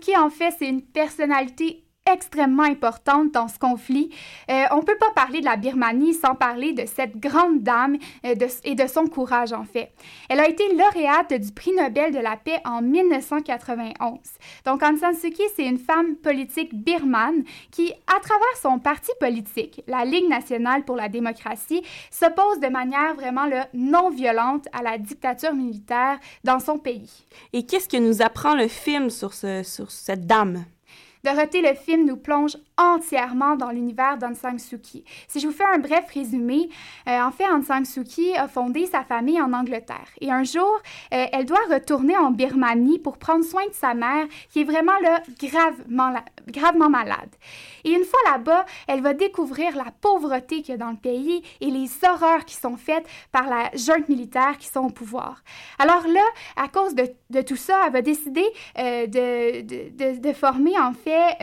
Kyi 0.00 0.16
en 0.16 0.30
fait 0.30 0.52
c'est 0.58 0.66
une 0.66 0.82
personnalité 0.82 1.84
extrêmement 2.12 2.64
importante 2.64 3.32
dans 3.32 3.48
ce 3.48 3.58
conflit. 3.58 4.10
Euh, 4.50 4.64
on 4.70 4.78
ne 4.78 4.82
peut 4.82 4.96
pas 4.98 5.10
parler 5.14 5.40
de 5.40 5.44
la 5.44 5.56
Birmanie 5.56 6.14
sans 6.14 6.34
parler 6.34 6.72
de 6.72 6.86
cette 6.86 7.18
grande 7.18 7.62
dame 7.62 7.96
euh, 8.24 8.34
et 8.64 8.74
de 8.74 8.86
son 8.86 9.06
courage, 9.06 9.52
en 9.52 9.64
fait. 9.64 9.92
Elle 10.28 10.40
a 10.40 10.48
été 10.48 10.64
lauréate 10.74 11.32
du 11.34 11.52
prix 11.52 11.72
Nobel 11.72 12.12
de 12.12 12.18
la 12.18 12.36
paix 12.36 12.60
en 12.64 12.82
1991. 12.82 14.18
Donc, 14.64 14.82
Aung 14.82 14.96
San 14.96 15.14
Suu 15.14 15.30
Kyi, 15.30 15.44
c'est 15.56 15.66
une 15.66 15.78
femme 15.78 16.16
politique 16.16 16.74
birmane 16.74 17.44
qui, 17.70 17.92
à 18.06 18.20
travers 18.20 18.56
son 18.60 18.78
parti 18.78 19.10
politique, 19.20 19.82
la 19.86 20.04
Ligue 20.04 20.28
nationale 20.28 20.84
pour 20.84 20.96
la 20.96 21.08
démocratie, 21.08 21.82
s'oppose 22.10 22.60
de 22.60 22.68
manière 22.68 23.14
vraiment 23.14 23.48
non 23.74 24.10
violente 24.10 24.66
à 24.72 24.82
la 24.82 24.98
dictature 24.98 25.54
militaire 25.54 26.18
dans 26.44 26.60
son 26.60 26.78
pays. 26.78 27.24
Et 27.52 27.66
qu'est-ce 27.66 27.88
que 27.88 27.96
nous 27.96 28.22
apprend 28.22 28.54
le 28.54 28.68
film 28.68 29.10
sur 29.10 29.32
cette 29.32 30.26
dame? 30.26 30.64
Dorothée, 31.24 31.62
le 31.62 31.74
film 31.74 32.06
nous 32.06 32.16
plonge 32.16 32.56
entièrement 32.78 33.56
dans 33.56 33.70
l'univers 33.70 34.16
d'Aung 34.16 34.34
San 34.34 34.58
Suu. 34.58 34.78
Si 35.26 35.40
je 35.40 35.46
vous 35.46 35.52
fais 35.52 35.64
un 35.64 35.78
bref 35.78 36.04
résumé, 36.14 36.68
euh, 37.08 37.20
en 37.20 37.32
fait, 37.32 37.44
Aung 37.50 37.64
San 37.64 37.84
Suu 37.84 38.04
a 38.36 38.48
fondé 38.48 38.86
sa 38.86 39.02
famille 39.02 39.40
en 39.40 39.52
Angleterre. 39.52 40.08
Et 40.20 40.30
un 40.30 40.44
jour, 40.44 40.78
euh, 41.12 41.26
elle 41.32 41.44
doit 41.44 41.58
retourner 41.70 42.16
en 42.16 42.30
Birmanie 42.30 42.98
pour 42.98 43.18
prendre 43.18 43.44
soin 43.44 43.66
de 43.66 43.74
sa 43.74 43.94
mère, 43.94 44.26
qui 44.50 44.60
est 44.60 44.64
vraiment 44.64 44.98
là, 45.02 45.20
gravement, 45.40 46.14
gravement 46.46 46.88
malade. 46.88 47.30
Et 47.84 47.92
une 47.92 48.04
fois 48.04 48.20
là-bas, 48.30 48.64
elle 48.86 49.02
va 49.02 49.14
découvrir 49.14 49.76
la 49.76 49.90
pauvreté 50.00 50.62
qu'il 50.62 50.70
y 50.70 50.74
a 50.74 50.76
dans 50.76 50.90
le 50.90 50.96
pays 50.96 51.42
et 51.60 51.70
les 51.70 51.88
horreurs 52.04 52.44
qui 52.44 52.54
sont 52.54 52.76
faites 52.76 53.06
par 53.32 53.48
la 53.48 53.70
junte 53.74 54.08
militaire 54.08 54.58
qui 54.58 54.68
sont 54.68 54.80
au 54.86 54.90
pouvoir. 54.90 55.42
Alors 55.78 56.06
là, 56.06 56.22
à 56.56 56.68
cause 56.68 56.94
de, 56.94 57.42
tout 57.42 57.56
ça, 57.56 57.82
elle 57.86 57.92
va 57.92 58.02
décider 58.02 58.44
euh, 58.78 59.06
de, 59.06 59.62
de, 59.62 60.18
de, 60.18 60.32
former 60.32 60.78
en 60.78 60.92
fait 60.92 61.36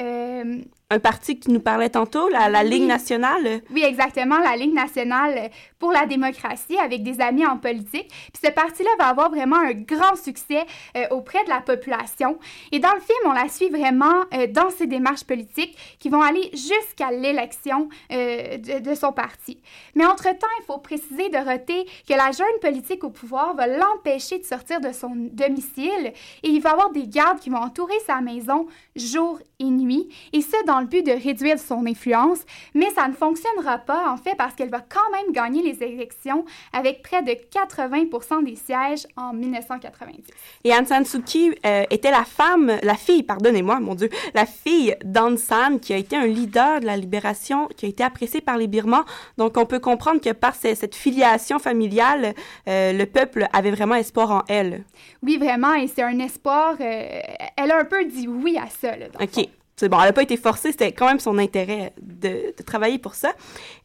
un 0.91 0.99
parti 0.99 1.39
que 1.39 1.45
tu 1.45 1.51
nous 1.51 1.59
parlais 1.59 1.89
tantôt, 1.89 2.29
la, 2.29 2.47
la 2.47 2.63
Ligue 2.63 2.83
nationale? 2.83 3.61
Oui, 3.71 3.83
exactement, 3.83 4.37
la 4.37 4.55
Ligue 4.55 4.73
nationale 4.73 5.49
pour 5.79 5.91
la 5.91 6.05
démocratie 6.05 6.77
avec 6.77 7.03
des 7.03 7.21
amis 7.21 7.45
en 7.45 7.57
politique. 7.57 8.07
Puis 8.07 8.41
ce 8.43 8.51
parti-là 8.51 8.89
va 8.99 9.07
avoir 9.07 9.29
vraiment 9.29 9.57
un 9.57 9.73
grand 9.73 10.15
succès 10.15 10.63
euh, 10.95 11.05
auprès 11.11 11.43
de 11.43 11.49
la 11.49 11.61
population. 11.61 12.37
Et 12.71 12.79
dans 12.79 12.93
le 12.93 12.99
film, 12.99 13.17
on 13.25 13.31
la 13.31 13.49
suit 13.49 13.69
vraiment 13.69 14.25
euh, 14.33 14.47
dans 14.47 14.69
ses 14.69 14.85
démarches 14.87 15.23
politiques 15.23 15.75
qui 15.99 16.09
vont 16.09 16.21
aller 16.21 16.49
jusqu'à 16.53 17.11
l'élection 17.11 17.89
euh, 18.11 18.57
de, 18.57 18.79
de, 18.79 18.95
son 18.95 19.11
parti. 19.11 19.59
Mais 19.95 20.05
entre-temps, 20.05 20.47
il 20.61 20.65
faut 20.65 20.77
préciser, 20.77 21.29
Dorothée, 21.29 21.85
que 22.07 22.13
la 22.13 22.31
jeune 22.31 22.59
politique 22.61 23.03
au 23.03 23.09
pouvoir 23.09 23.55
va 23.55 23.67
l'empêcher 23.67 24.39
de 24.39 24.43
sortir 24.43 24.81
de 24.81 24.91
son 24.91 25.11
domicile 25.15 26.13
et 26.43 26.49
il 26.49 26.61
va 26.61 26.71
avoir 26.71 26.91
des 26.91 27.07
gardes 27.07 27.39
qui 27.39 27.49
vont 27.49 27.57
entourer 27.57 27.99
sa 28.05 28.21
maison 28.21 28.67
jour 28.95 29.39
et 29.59 29.65
nuit. 29.65 30.09
Et 30.33 30.41
ce, 30.41 30.65
dans 30.65 30.74
le 30.79 30.87
but 30.87 31.05
de 31.05 31.11
réduire 31.11 31.59
son 31.59 31.85
influence, 31.85 32.39
mais 32.73 32.89
ça 32.91 33.07
ne 33.07 33.13
fonctionnera 33.13 33.77
pas 33.79 34.09
en 34.09 34.17
fait 34.17 34.35
parce 34.35 34.53
qu'elle 34.55 34.69
va 34.69 34.81
quand 34.81 35.11
même 35.11 35.31
gagner 35.31 35.61
les 35.61 35.83
élections 35.83 36.45
avec 36.73 37.01
près 37.01 37.21
de 37.21 37.31
80% 37.31 38.43
des 38.43 38.55
sièges 38.55 39.07
en 39.15 39.33
1990. 39.33 40.23
Et 40.63 40.71
Aung 40.71 40.85
San 40.85 41.05
Suu 41.05 41.21
Kyi 41.21 41.55
euh, 41.65 41.83
était 41.89 42.11
la 42.11 42.23
femme, 42.23 42.71
la 42.83 42.95
fille, 42.95 43.23
pardonnez-moi, 43.23 43.79
mon 43.79 43.95
Dieu, 43.95 44.09
la 44.33 44.45
fille 44.45 44.95
d'Aung 45.03 45.37
San 45.37 45.79
qui 45.79 45.93
a 45.93 45.97
été 45.97 46.15
un 46.15 46.27
leader 46.27 46.79
de 46.79 46.85
la 46.85 46.97
libération, 46.97 47.67
qui 47.75 47.85
a 47.85 47.89
été 47.89 48.03
apprécié 48.03 48.41
par 48.41 48.57
les 48.57 48.67
Birmans. 48.67 49.05
Donc 49.37 49.57
on 49.57 49.65
peut 49.65 49.79
comprendre 49.79 50.21
que 50.21 50.31
par 50.31 50.55
cette 50.55 50.95
filiation 50.95 51.59
familiale, 51.59 52.33
euh, 52.67 52.93
le 52.93 53.05
peuple 53.05 53.47
avait 53.53 53.71
vraiment 53.71 53.95
espoir 53.95 54.31
en 54.31 54.43
elle. 54.47 54.83
Oui, 55.23 55.37
vraiment, 55.37 55.73
et 55.73 55.87
c'est 55.87 56.03
un 56.03 56.19
espoir. 56.19 56.75
Euh, 56.79 57.19
elle 57.57 57.71
a 57.71 57.79
un 57.79 57.85
peu 57.85 58.05
dit 58.05 58.27
oui 58.27 58.57
à 58.57 58.67
ça. 58.69 58.95
Là, 58.95 59.07
OK 59.21 59.29
c'est 59.35 59.49
bon, 59.83 59.99
elle 59.99 60.07
n'a 60.07 60.13
pas 60.13 60.23
été 60.23 60.37
forcée, 60.37 60.71
c'était 60.71 60.91
quand 60.91 61.07
même 61.07 61.19
son 61.19 61.37
intérêt 61.37 61.93
de, 62.01 62.53
travailler 62.65 62.97
pour 62.97 63.15
ça. 63.15 63.33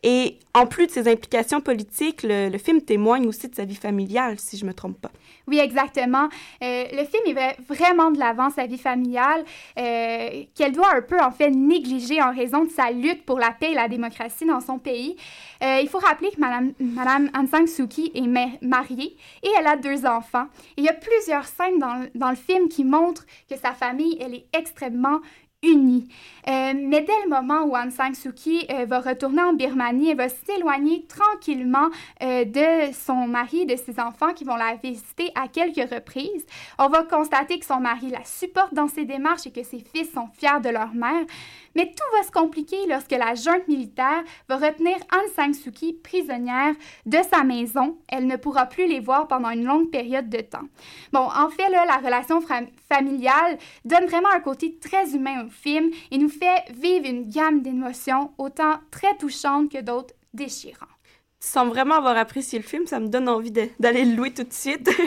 Et 0.02 0.38
en 0.54 0.66
plus 0.66 0.86
de 0.86 0.92
ses 0.92 1.08
implications 1.08 1.60
politiques, 1.60 2.22
le, 2.22 2.56
film 2.58 2.80
témoigne 2.80 3.26
aussi 3.26 3.48
de 3.48 3.54
sa 3.54 3.64
vie 3.64 3.74
familiale, 3.74 4.38
si 4.38 4.56
je 4.56 4.64
me 4.64 4.74
trompe 4.74 5.00
pas. 5.00 5.10
Oui, 5.46 5.58
exactement. 5.58 6.28
Euh, 6.62 6.84
le 6.92 7.04
film 7.04 7.22
il 7.26 7.34
va 7.34 7.52
vraiment 7.68 8.10
de 8.10 8.18
l'avant 8.18 8.50
sa 8.50 8.66
vie 8.66 8.78
familiale, 8.78 9.44
euh, 9.78 10.44
qu'elle 10.54 10.72
doit 10.72 10.94
un 10.94 11.02
peu 11.02 11.18
en 11.20 11.30
fait 11.30 11.50
négliger 11.50 12.22
en 12.22 12.32
raison 12.32 12.64
de 12.64 12.70
sa 12.70 12.90
lutte 12.90 13.24
pour 13.24 13.38
la 13.38 13.50
paix 13.50 13.72
et 13.72 13.74
la 13.74 13.88
démocratie 13.88 14.46
dans 14.46 14.60
son 14.60 14.78
pays. 14.78 15.16
Euh, 15.62 15.80
il 15.82 15.88
faut 15.88 15.98
rappeler 15.98 16.30
que 16.30 16.40
Madame, 16.40 16.72
Madame 16.78 17.30
Aung 17.36 17.48
San 17.48 17.66
Suu 17.66 17.88
Kyi 17.88 18.12
est 18.14 18.62
mariée 18.62 19.16
et 19.42 19.48
elle 19.58 19.66
a 19.66 19.76
deux 19.76 20.06
enfants. 20.06 20.46
Il 20.76 20.84
y 20.84 20.88
a 20.88 20.94
plusieurs 20.94 21.44
scènes 21.44 21.78
dans, 21.78 22.06
dans 22.14 22.30
le 22.30 22.36
film 22.36 22.68
qui 22.68 22.84
montrent 22.84 23.26
que 23.48 23.56
sa 23.56 23.72
famille, 23.72 24.18
elle 24.20 24.34
est 24.34 24.46
extrêmement 24.52 25.20
unis. 25.62 26.08
Euh, 26.48 26.72
mais 26.74 27.02
dès 27.02 27.22
le 27.24 27.28
moment 27.28 27.62
où 27.64 27.76
Aung 27.76 27.90
San 27.90 28.14
Suu 28.14 28.32
Kyi 28.32 28.66
euh, 28.70 28.86
va 28.86 29.00
retourner 29.00 29.42
en 29.42 29.52
Birmanie, 29.52 30.10
elle 30.10 30.16
va 30.16 30.28
s'éloigner 30.28 31.04
tranquillement 31.06 31.88
euh, 32.22 32.44
de 32.44 32.92
son 32.94 33.26
mari, 33.26 33.66
de 33.66 33.76
ses 33.76 34.00
enfants 34.00 34.32
qui 34.32 34.44
vont 34.44 34.56
la 34.56 34.74
visiter 34.82 35.30
à 35.34 35.48
quelques 35.48 35.90
reprises. 35.90 36.46
On 36.78 36.88
va 36.88 37.02
constater 37.02 37.58
que 37.58 37.66
son 37.66 37.80
mari 37.80 38.08
la 38.08 38.24
supporte 38.24 38.72
dans 38.72 38.88
ses 38.88 39.04
démarches 39.04 39.46
et 39.46 39.50
que 39.50 39.62
ses 39.62 39.80
fils 39.80 40.10
sont 40.12 40.28
fiers 40.38 40.60
de 40.64 40.70
leur 40.70 40.94
mère. 40.94 41.26
Mais 41.74 41.86
tout 41.86 42.16
va 42.16 42.24
se 42.24 42.30
compliquer 42.30 42.86
lorsque 42.88 43.12
la 43.12 43.34
junte 43.34 43.68
militaire 43.68 44.22
va 44.48 44.56
retenir 44.56 44.96
Aung 45.12 45.28
San 45.34 45.54
Suu 45.54 45.72
Kyi 45.72 45.92
prisonnière 45.94 46.74
de 47.06 47.18
sa 47.30 47.44
maison. 47.44 47.98
Elle 48.08 48.26
ne 48.26 48.36
pourra 48.36 48.66
plus 48.66 48.86
les 48.86 49.00
voir 49.00 49.28
pendant 49.28 49.50
une 49.50 49.64
longue 49.64 49.90
période 49.90 50.28
de 50.28 50.40
temps. 50.40 50.68
Bon, 51.12 51.20
en 51.20 51.48
fait, 51.48 51.68
là, 51.68 51.84
la 51.86 51.96
relation 51.96 52.40
familiale 52.40 53.58
donne 53.84 54.06
vraiment 54.06 54.30
un 54.34 54.40
côté 54.40 54.78
très 54.78 55.14
humain 55.14 55.46
au 55.46 55.50
film 55.50 55.90
et 56.10 56.18
nous 56.18 56.28
fait 56.28 56.70
vivre 56.72 57.06
une 57.06 57.28
gamme 57.28 57.62
d'émotions 57.62 58.32
autant 58.38 58.74
très 58.90 59.16
touchantes 59.16 59.70
que 59.70 59.80
d'autres 59.80 60.14
déchirantes. 60.34 60.89
Sans 61.42 61.66
vraiment 61.66 61.94
avoir 61.94 62.18
apprécié 62.18 62.58
le 62.58 62.64
film, 62.64 62.86
ça 62.86 63.00
me 63.00 63.08
donne 63.08 63.28
envie 63.28 63.50
d'aller 63.50 64.04
le 64.04 64.14
louer 64.14 64.32
tout 64.32 64.44
de 64.44 64.52
suite. 64.52 64.90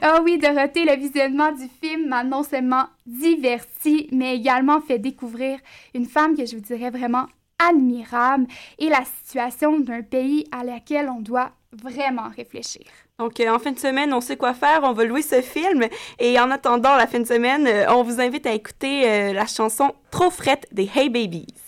Ah 0.00 0.16
oh 0.16 0.22
oui, 0.22 0.38
Dorothée, 0.38 0.84
le 0.84 0.94
visionnement 0.94 1.50
du 1.50 1.66
film 1.82 2.08
m'a 2.08 2.22
non 2.22 2.44
seulement 2.44 2.84
diverti, 3.04 4.08
mais 4.12 4.36
également 4.36 4.80
fait 4.80 5.00
découvrir 5.00 5.58
une 5.92 6.06
femme 6.06 6.36
que 6.36 6.46
je 6.46 6.54
vous 6.54 6.62
dirais 6.62 6.90
vraiment 6.90 7.26
admirable 7.58 8.46
et 8.78 8.88
la 8.88 9.02
situation 9.04 9.80
d'un 9.80 10.02
pays 10.02 10.46
à 10.52 10.62
laquelle 10.62 11.08
on 11.08 11.20
doit 11.20 11.50
vraiment 11.72 12.28
réfléchir. 12.34 12.84
Donc, 13.18 13.40
euh, 13.40 13.50
en 13.50 13.58
fin 13.58 13.72
de 13.72 13.78
semaine, 13.78 14.12
on 14.14 14.20
sait 14.20 14.36
quoi 14.36 14.54
faire, 14.54 14.80
on 14.84 14.92
va 14.92 15.04
louer 15.04 15.22
ce 15.22 15.42
film. 15.42 15.86
Et 16.20 16.38
en 16.38 16.50
attendant 16.52 16.94
la 16.94 17.08
fin 17.08 17.18
de 17.18 17.26
semaine, 17.26 17.66
euh, 17.66 17.92
on 17.92 18.04
vous 18.04 18.20
invite 18.20 18.46
à 18.46 18.52
écouter 18.52 19.08
euh, 19.08 19.32
la 19.32 19.46
chanson 19.46 19.92
Trop 20.10 20.30
frette 20.30 20.68
des 20.70 20.88
Hey 20.94 21.08
Babies. 21.08 21.67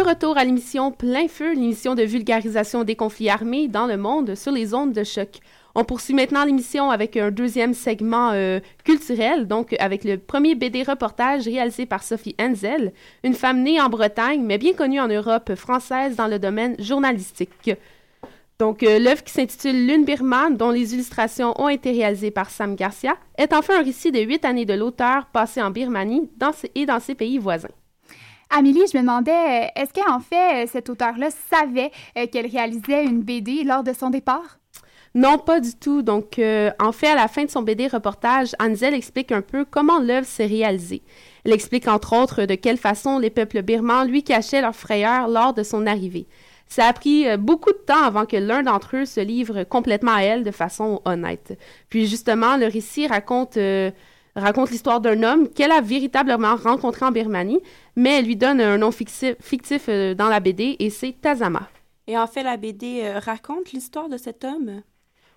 Retour 0.00 0.38
à 0.38 0.44
l'émission 0.44 0.90
Plein 0.90 1.28
Feu, 1.28 1.52
l'émission 1.52 1.94
de 1.94 2.02
vulgarisation 2.02 2.84
des 2.84 2.96
conflits 2.96 3.28
armés 3.28 3.68
dans 3.68 3.86
le 3.86 3.96
monde 3.96 4.34
sur 4.34 4.52
les 4.52 4.74
ondes 4.74 4.92
de 4.92 5.04
choc. 5.04 5.40
On 5.74 5.84
poursuit 5.84 6.14
maintenant 6.14 6.44
l'émission 6.44 6.90
avec 6.90 7.16
un 7.16 7.30
deuxième 7.30 7.74
segment 7.74 8.30
euh, 8.32 8.60
culturel, 8.84 9.46
donc 9.46 9.74
avec 9.78 10.04
le 10.04 10.18
premier 10.18 10.54
BD 10.54 10.82
reportage 10.82 11.44
réalisé 11.44 11.84
par 11.84 12.02
Sophie 12.02 12.34
Henzel, 12.40 12.92
une 13.22 13.34
femme 13.34 13.62
née 13.62 13.80
en 13.80 13.88
Bretagne, 13.88 14.42
mais 14.42 14.58
bien 14.58 14.72
connue 14.72 15.00
en 15.00 15.08
Europe 15.08 15.54
française 15.54 16.16
dans 16.16 16.28
le 16.28 16.38
domaine 16.38 16.74
journalistique. 16.78 17.70
Donc, 18.58 18.82
euh, 18.82 18.98
l'œuvre 18.98 19.24
qui 19.24 19.32
s'intitule 19.32 19.86
Lune 19.86 20.04
birmane, 20.04 20.56
dont 20.56 20.70
les 20.70 20.94
illustrations 20.94 21.60
ont 21.60 21.68
été 21.68 21.90
réalisées 21.90 22.30
par 22.30 22.48
Sam 22.48 22.76
Garcia, 22.76 23.16
est 23.36 23.52
enfin 23.52 23.80
un 23.80 23.82
récit 23.82 24.12
de 24.12 24.20
huit 24.20 24.44
années 24.44 24.64
de 24.64 24.74
l'auteur 24.74 25.26
passé 25.26 25.60
en 25.60 25.70
Birmanie 25.70 26.30
et 26.74 26.86
dans 26.86 27.00
ses 27.00 27.14
pays 27.14 27.38
voisins. 27.38 27.68
Amélie, 28.54 28.82
je 28.92 28.98
me 28.98 29.02
demandais, 29.02 29.70
est-ce 29.74 29.94
qu'en 29.94 30.20
fait, 30.20 30.66
cet 30.66 30.90
auteur-là 30.90 31.28
savait 31.50 31.90
qu'elle 32.30 32.46
réalisait 32.46 33.04
une 33.04 33.22
BD 33.22 33.64
lors 33.64 33.82
de 33.82 33.94
son 33.94 34.10
départ? 34.10 34.58
Non, 35.14 35.38
pas 35.38 35.60
du 35.60 35.74
tout. 35.74 36.02
Donc, 36.02 36.38
euh, 36.38 36.70
en 36.78 36.92
fait, 36.92 37.08
à 37.08 37.14
la 37.14 37.28
fin 37.28 37.44
de 37.44 37.50
son 37.50 37.62
BD 37.62 37.86
reportage, 37.86 38.54
Ansel 38.58 38.94
explique 38.94 39.30
un 39.30 39.42
peu 39.42 39.64
comment 39.64 39.98
l'œuvre 39.98 40.26
s'est 40.26 40.46
réalisée. 40.46 41.02
Elle 41.44 41.52
explique 41.52 41.86
entre 41.86 42.16
autres 42.16 42.44
de 42.44 42.54
quelle 42.54 42.78
façon 42.78 43.18
les 43.18 43.28
peuples 43.28 43.62
birmans 43.62 44.04
lui 44.04 44.22
cachaient 44.22 44.62
leur 44.62 44.74
frayeur 44.74 45.28
lors 45.28 45.52
de 45.52 45.62
son 45.62 45.86
arrivée. 45.86 46.26
Ça 46.66 46.86
a 46.86 46.92
pris 46.94 47.28
euh, 47.28 47.36
beaucoup 47.36 47.72
de 47.72 47.84
temps 47.86 48.02
avant 48.02 48.24
que 48.24 48.36
l'un 48.36 48.62
d'entre 48.62 48.96
eux 48.96 49.04
se 49.04 49.20
livre 49.20 49.64
complètement 49.64 50.14
à 50.14 50.22
elle 50.22 50.44
de 50.44 50.50
façon 50.50 51.02
honnête. 51.04 51.58
Puis 51.90 52.06
justement, 52.06 52.56
le 52.56 52.66
récit 52.66 53.06
raconte, 53.06 53.58
euh, 53.58 53.90
raconte 54.36 54.70
l'histoire 54.70 55.00
d'un 55.00 55.22
homme 55.22 55.48
qu'elle 55.48 55.72
a 55.72 55.80
véritablement 55.80 56.56
rencontré 56.56 57.04
en 57.04 57.10
Birmanie, 57.12 57.60
mais 57.96 58.18
elle 58.18 58.26
lui 58.26 58.36
donne 58.36 58.60
un 58.60 58.78
nom 58.78 58.90
fictif, 58.90 59.34
fictif 59.40 59.88
dans 59.88 60.28
la 60.28 60.40
BD 60.40 60.76
et 60.78 60.90
c'est 60.90 61.12
Tazama. 61.20 61.68
Et 62.06 62.18
en 62.18 62.26
fait, 62.26 62.42
la 62.42 62.56
BD 62.56 63.12
raconte 63.18 63.72
l'histoire 63.72 64.08
de 64.08 64.16
cet 64.16 64.44
homme? 64.44 64.82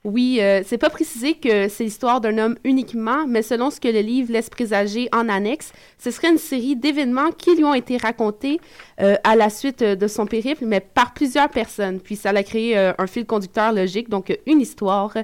Oui, 0.06 0.38
euh, 0.40 0.62
c'est 0.64 0.78
pas 0.78 0.92
précisé 0.92 1.34
que 1.34 1.68
c'est 1.68 1.84
l'histoire 1.84 2.22
d'un 2.22 2.38
homme 2.38 2.58
uniquement, 2.64 3.26
mais 3.28 3.42
selon 3.42 3.72
ce 3.72 3.80
que 3.80 3.88
le 3.88 4.02
livre 4.02 4.32
laisse 4.32 4.52
présager 4.52 5.10
en 5.12 5.28
annexe, 5.28 5.74
ce 5.98 6.12
serait 6.12 6.30
une 6.30 6.38
série 6.38 6.76
d'événements 6.76 7.32
qui 7.32 7.56
lui 7.56 7.64
ont 7.64 7.74
été 7.74 7.98
racontés 7.98 8.62
euh, 9.02 9.16
à 9.24 9.36
la 9.36 9.50
suite 9.50 9.82
euh, 9.82 9.96
de 9.96 10.08
son 10.08 10.28
périple, 10.28 10.66
mais 10.68 10.80
par 10.80 11.16
plusieurs 11.16 11.50
personnes. 11.50 12.00
Puis 12.00 12.18
ça 12.18 12.30
a 12.30 12.44
créé 12.44 12.78
un 12.78 13.08
fil 13.08 13.26
conducteur 13.26 13.72
logique, 13.72 14.08
donc 14.08 14.38
une 14.46 14.62
histoire. 14.62 15.16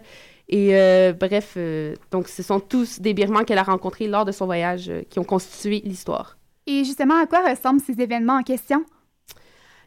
Et 0.51 1.13
bref, 1.17 1.57
donc 2.11 2.27
ce 2.27 2.43
sont 2.43 2.59
tous 2.59 2.99
des 2.99 3.13
Birmans 3.13 3.45
qu'elle 3.45 3.57
a 3.57 3.63
rencontrés 3.63 4.07
lors 4.07 4.25
de 4.25 4.33
son 4.33 4.45
voyage 4.45 4.91
qui 5.09 5.17
ont 5.17 5.23
constitué 5.23 5.81
l'histoire. 5.85 6.37
Et 6.67 6.83
justement, 6.83 7.15
à 7.15 7.25
quoi 7.25 7.39
ressemblent 7.49 7.81
ces 7.81 8.01
événements 8.01 8.35
en 8.35 8.43
question? 8.43 8.85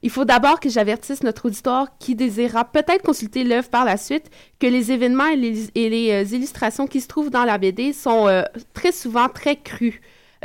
Il 0.04 0.10
faut 0.10 0.26
d'abord 0.26 0.60
que 0.60 0.68
j'avertisse 0.68 1.22
notre 1.22 1.46
auditoire 1.46 1.96
qui 1.98 2.14
désirera 2.14 2.66
peut-être 2.66 3.02
consulter 3.02 3.42
l'œuvre 3.42 3.70
par 3.70 3.86
la 3.86 3.96
suite 3.96 4.28
que 4.58 4.66
les 4.66 4.92
événements 4.92 5.28
et 5.28 5.36
les, 5.36 6.12
euh, 6.12 6.24
illustrations 6.24 6.86
qui 6.86 7.00
se 7.00 7.08
trouvent 7.08 7.30
dans 7.30 7.44
la 7.44 7.56
BD 7.56 7.94
sont 7.94 8.28
euh, 8.28 8.42
très 8.74 8.92
souvent 8.92 9.30
très 9.30 9.56
crus. 9.56 10.00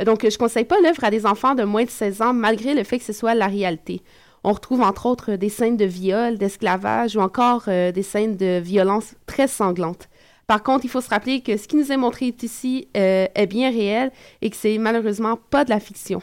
Donc, 0.06 0.22
je 0.22 0.28
ne 0.28 0.38
conseille 0.38 0.64
pas 0.64 0.80
l'œuvre 0.82 1.04
à 1.04 1.10
des 1.10 1.26
enfants 1.26 1.54
de 1.54 1.64
moins 1.64 1.84
de 1.84 1.90
16 1.90 2.22
ans, 2.22 2.32
malgré 2.32 2.72
le 2.72 2.84
fait 2.84 2.98
que 2.98 3.04
ce 3.04 3.12
soit 3.12 3.34
la 3.34 3.48
réalité. 3.48 4.00
On 4.44 4.52
retrouve 4.52 4.80
entre 4.80 5.04
autres 5.04 5.32
des 5.32 5.50
scènes 5.50 5.76
de 5.76 5.84
viol, 5.84 6.38
d'esclavage 6.38 7.16
ou 7.16 7.20
encore 7.20 7.64
euh, 7.68 7.92
des 7.92 8.02
scènes 8.02 8.38
de 8.38 8.60
violence 8.60 9.14
très 9.26 9.46
sanglantes. 9.46 10.08
Par 10.50 10.64
contre, 10.64 10.84
il 10.84 10.88
faut 10.88 11.00
se 11.00 11.08
rappeler 11.08 11.42
que 11.42 11.56
ce 11.56 11.68
qui 11.68 11.76
nous 11.76 11.92
est 11.92 11.96
montré 11.96 12.34
ici 12.42 12.88
est 12.92 13.46
bien 13.46 13.70
réel 13.70 14.10
et 14.42 14.50
que 14.50 14.56
c'est 14.56 14.78
malheureusement 14.78 15.36
pas 15.36 15.64
de 15.64 15.70
la 15.70 15.78
fiction. 15.78 16.20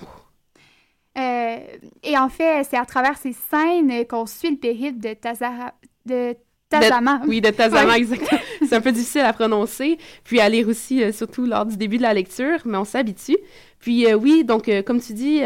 Euh, 1.18 1.58
et 2.04 2.18
en 2.18 2.30
fait, 2.30 2.64
c'est 2.70 2.78
à 2.78 2.86
travers 2.86 3.18
ces 3.18 3.34
scènes 3.34 4.06
qu'on 4.08 4.26
suit 4.26 4.52
le 4.52 4.58
périple 4.58 5.00
de, 5.00 5.14
Tazara, 5.14 5.74
de 6.06 6.36
Tazama. 6.70 7.22
oui, 7.28 7.42
de 7.42 7.50
Tazama, 7.50 7.98
exactement. 7.98 8.40
c'est 8.60 8.76
un 8.76 8.82
peu 8.82 8.92
difficile 8.92 9.22
à 9.22 9.34
prononcer, 9.34 9.98
puis 10.24 10.40
à 10.40 10.48
lire 10.48 10.68
aussi, 10.68 11.02
euh, 11.02 11.12
surtout 11.12 11.46
lors 11.46 11.66
du 11.66 11.76
début 11.76 11.98
de 11.98 12.04
la 12.04 12.14
lecture, 12.14 12.60
mais 12.66 12.78
on 12.78 12.86
s'habitue. 12.86 13.38
Puis 13.80 14.06
euh, 14.06 14.14
oui, 14.14 14.44
donc 14.44 14.70
comme 14.86 15.02
tu 15.02 15.14
dis, 15.14 15.42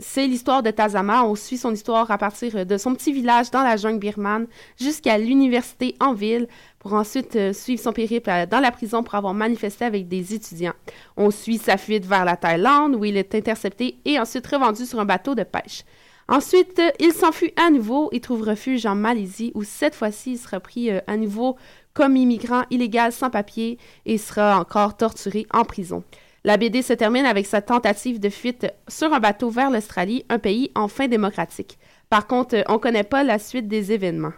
c'est 0.00 0.26
l'histoire 0.26 0.62
de 0.62 0.70
Tazama. 0.70 1.24
On 1.24 1.34
suit 1.34 1.58
son 1.58 1.72
histoire 1.72 2.10
à 2.10 2.18
partir 2.18 2.66
de 2.66 2.76
son 2.76 2.94
petit 2.94 3.12
village 3.12 3.50
dans 3.50 3.62
la 3.62 3.76
jungle 3.76 3.98
birmane 3.98 4.46
jusqu'à 4.80 5.18
l'université 5.18 5.94
en 6.00 6.12
ville 6.12 6.48
pour 6.78 6.94
ensuite 6.94 7.36
euh, 7.36 7.52
suivre 7.52 7.82
son 7.82 7.92
périple 7.92 8.30
dans 8.50 8.60
la 8.60 8.70
prison 8.70 9.02
pour 9.02 9.14
avoir 9.14 9.34
manifesté 9.34 9.84
avec 9.84 10.08
des 10.08 10.34
étudiants. 10.34 10.74
On 11.16 11.30
suit 11.30 11.58
sa 11.58 11.76
fuite 11.76 12.06
vers 12.06 12.24
la 12.24 12.36
Thaïlande 12.36 12.94
où 12.94 13.04
il 13.04 13.16
est 13.16 13.34
intercepté 13.34 13.98
et 14.04 14.18
ensuite 14.18 14.46
revendu 14.46 14.86
sur 14.86 15.00
un 15.00 15.04
bateau 15.04 15.34
de 15.34 15.42
pêche. 15.42 15.84
Ensuite, 16.28 16.78
euh, 16.78 16.90
il 17.00 17.12
s'enfuit 17.12 17.54
à 17.56 17.70
nouveau 17.70 18.10
et 18.12 18.20
trouve 18.20 18.42
refuge 18.42 18.84
en 18.84 18.94
Malaisie 18.94 19.50
où 19.54 19.62
cette 19.64 19.94
fois-ci 19.94 20.32
il 20.32 20.38
sera 20.38 20.60
pris 20.60 20.90
euh, 20.90 21.00
à 21.06 21.16
nouveau 21.16 21.56
comme 21.94 22.16
immigrant 22.16 22.64
illégal 22.70 23.12
sans 23.12 23.30
papier 23.30 23.78
et 24.04 24.18
sera 24.18 24.60
encore 24.60 24.96
torturé 24.96 25.46
en 25.52 25.64
prison. 25.64 26.04
La 26.44 26.56
BD 26.56 26.82
se 26.82 26.92
termine 26.92 27.26
avec 27.26 27.46
sa 27.46 27.62
tentative 27.62 28.20
de 28.20 28.28
fuite 28.28 28.66
sur 28.88 29.12
un 29.12 29.20
bateau 29.20 29.50
vers 29.50 29.70
l'Australie, 29.70 30.24
un 30.28 30.38
pays 30.38 30.70
enfin 30.74 31.08
démocratique. 31.08 31.78
Par 32.10 32.26
contre, 32.26 32.62
on 32.68 32.74
ne 32.74 32.78
connaît 32.78 33.04
pas 33.04 33.24
la 33.24 33.38
suite 33.38 33.66
des 33.66 33.92
événements. 33.92 34.32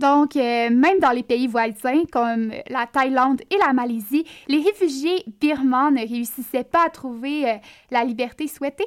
Donc, 0.00 0.36
euh, 0.36 0.70
même 0.70 1.00
dans 1.00 1.10
les 1.10 1.24
pays 1.24 1.48
voisins 1.48 2.04
comme 2.12 2.52
la 2.70 2.86
Thaïlande 2.86 3.42
et 3.50 3.56
la 3.58 3.72
Malaisie, 3.72 4.24
les 4.46 4.62
réfugiés 4.62 5.24
birmans 5.40 5.90
ne 5.90 6.08
réussissaient 6.08 6.64
pas 6.64 6.86
à 6.86 6.90
trouver 6.90 7.48
euh, 7.48 7.54
la 7.90 8.04
liberté 8.04 8.46
souhaitée. 8.46 8.86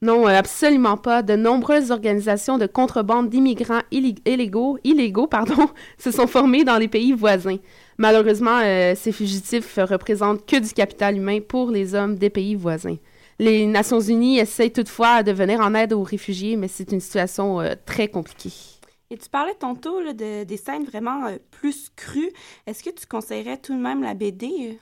Non, 0.00 0.26
absolument 0.26 0.96
pas. 0.96 1.22
De 1.22 1.34
nombreuses 1.34 1.90
organisations 1.90 2.56
de 2.56 2.66
contrebande 2.66 3.28
d'immigrants 3.28 3.82
illégaux, 3.90 4.78
se 5.98 6.10
sont 6.10 6.26
formées 6.28 6.64
dans 6.64 6.78
les 6.78 6.86
pays 6.86 7.12
voisins. 7.12 7.58
Malheureusement, 7.96 8.60
euh, 8.62 8.94
ces 8.94 9.10
fugitifs 9.10 9.76
représentent 9.76 10.46
que 10.46 10.56
du 10.56 10.72
capital 10.72 11.16
humain 11.16 11.40
pour 11.40 11.70
les 11.72 11.96
hommes 11.96 12.14
des 12.14 12.30
pays 12.30 12.54
voisins. 12.54 12.96
Les 13.40 13.66
Nations 13.66 14.00
Unies 14.00 14.38
essayent 14.38 14.72
toutefois 14.72 15.24
de 15.24 15.32
venir 15.32 15.60
en 15.60 15.74
aide 15.74 15.92
aux 15.92 16.02
réfugiés, 16.02 16.56
mais 16.56 16.68
c'est 16.68 16.92
une 16.92 17.00
situation 17.00 17.60
euh, 17.60 17.74
très 17.84 18.06
compliquée. 18.06 18.77
Et 19.10 19.16
tu 19.16 19.28
parlais 19.28 19.54
tantôt 19.54 20.02
de, 20.02 20.44
des 20.44 20.56
scènes 20.56 20.84
vraiment 20.84 21.26
euh, 21.26 21.36
plus 21.50 21.90
crues. 21.96 22.32
Est-ce 22.66 22.82
que 22.82 22.90
tu 22.90 23.06
conseillerais 23.06 23.56
tout 23.56 23.74
de 23.74 23.80
même 23.80 24.02
la 24.02 24.14
BD? 24.14 24.78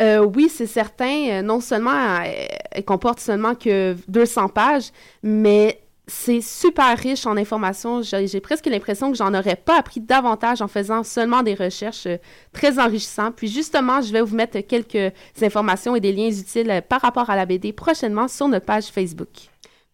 oui, 0.00 0.50
c'est 0.50 0.66
certain. 0.66 1.40
Non 1.42 1.60
seulement 1.60 2.20
elle 2.22 2.84
comporte 2.84 3.18
seulement 3.18 3.54
que 3.54 3.96
200 4.08 4.50
pages, 4.50 4.92
mais 5.22 5.86
c'est 6.06 6.40
super 6.40 6.96
riche 6.96 7.26
en 7.26 7.36
informations. 7.36 8.00
J'ai 8.02 8.40
presque 8.40 8.66
l'impression 8.66 9.10
que 9.10 9.18
j'en 9.18 9.34
aurais 9.34 9.56
pas 9.56 9.78
appris 9.78 10.00
davantage 10.00 10.62
en 10.62 10.68
faisant 10.68 11.02
seulement 11.02 11.42
des 11.42 11.54
recherches 11.54 12.06
euh, 12.06 12.18
très 12.52 12.78
enrichissantes. 12.78 13.34
Puis 13.36 13.48
justement, 13.48 14.00
je 14.00 14.12
vais 14.12 14.20
vous 14.20 14.36
mettre 14.36 14.60
quelques 14.60 15.12
informations 15.42 15.96
et 15.96 16.00
des 16.00 16.12
liens 16.12 16.30
utiles 16.30 16.70
euh, 16.70 16.80
par 16.80 17.00
rapport 17.00 17.28
à 17.28 17.36
la 17.36 17.44
BD 17.44 17.72
prochainement 17.72 18.28
sur 18.28 18.46
notre 18.46 18.66
page 18.66 18.86
Facebook. 18.86 19.28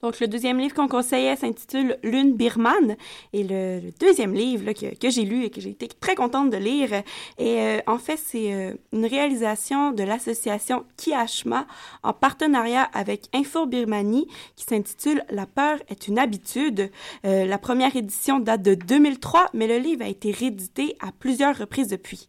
Donc, 0.02 0.18
le 0.18 0.26
deuxième 0.26 0.58
livre 0.58 0.74
qu'on 0.74 0.88
conseillait 0.88 1.36
s'intitule 1.36 1.96
Lune 2.02 2.34
birmane. 2.34 2.96
Et 3.32 3.44
le, 3.44 3.80
deuxième 4.00 4.34
livre 4.34 4.72
que, 4.72 4.96
que 4.96 5.10
j'ai 5.10 5.24
lu 5.24 5.44
et 5.44 5.50
que 5.50 5.60
j'ai 5.60 5.70
été 5.70 5.86
très 5.86 6.16
contente 6.16 6.50
de 6.50 6.56
lire, 6.56 6.92
et 7.38 7.60
euh, 7.60 7.78
en 7.86 7.98
fait, 7.98 8.16
c'est 8.16 8.52
euh, 8.52 8.74
une 8.92 9.06
réalisation 9.06 9.92
de 9.92 10.02
l'association 10.02 10.84
Kiashma 10.96 11.66
en 12.02 12.12
partenariat 12.12 12.82
avec 12.94 13.28
Info 13.32 13.66
Birmanie 13.66 14.26
qui 14.56 14.64
s'intitule 14.64 15.22
La 15.30 15.46
peur 15.46 15.78
est 15.88 16.08
une 16.08 16.18
habitude. 16.18 16.90
Euh, 17.24 17.44
la 17.46 17.58
première 17.58 17.94
édition 17.94 18.40
date 18.40 18.62
de 18.62 18.74
2003, 18.74 19.50
mais 19.54 19.68
le 19.68 19.78
livre 19.78 20.02
a 20.02 20.08
été 20.08 20.32
réédité 20.32 20.96
à 21.00 21.12
plusieurs 21.12 21.56
reprises 21.56 21.88
depuis. 21.88 22.28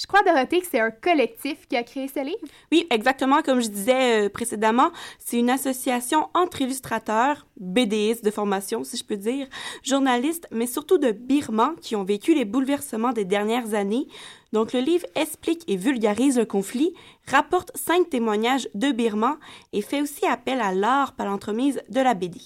Je 0.00 0.06
crois, 0.06 0.22
Dorothée, 0.22 0.60
que 0.60 0.66
c'est 0.70 0.80
un 0.80 0.92
collectif 0.92 1.66
qui 1.66 1.76
a 1.76 1.82
créé 1.82 2.06
ce 2.06 2.20
livre. 2.20 2.38
Oui, 2.70 2.86
exactement. 2.90 3.42
Comme 3.42 3.60
je 3.60 3.68
disais 3.68 4.26
euh, 4.26 4.28
précédemment, 4.28 4.90
c'est 5.18 5.38
une 5.38 5.50
association 5.50 6.28
entre 6.34 6.62
illustrateurs, 6.62 7.46
BDistes 7.58 8.24
de 8.24 8.30
formation, 8.30 8.84
si 8.84 8.96
je 8.96 9.04
peux 9.04 9.16
dire, 9.16 9.48
journalistes, 9.82 10.46
mais 10.52 10.66
surtout 10.66 10.98
de 10.98 11.10
Birmans 11.10 11.74
qui 11.80 11.96
ont 11.96 12.04
vécu 12.04 12.34
les 12.34 12.44
bouleversements 12.44 13.12
des 13.12 13.24
dernières 13.24 13.74
années. 13.74 14.06
Donc, 14.52 14.72
le 14.72 14.80
livre 14.80 15.06
explique 15.16 15.64
et 15.66 15.76
vulgarise 15.76 16.38
le 16.38 16.46
conflit, 16.46 16.94
rapporte 17.26 17.76
cinq 17.76 18.08
témoignages 18.08 18.68
de 18.74 18.92
Birmans 18.92 19.38
et 19.72 19.82
fait 19.82 20.00
aussi 20.00 20.26
appel 20.26 20.60
à 20.60 20.72
l'art 20.72 21.16
par 21.16 21.26
l'entremise 21.26 21.82
de 21.88 22.00
la 22.00 22.14
BD. 22.14 22.40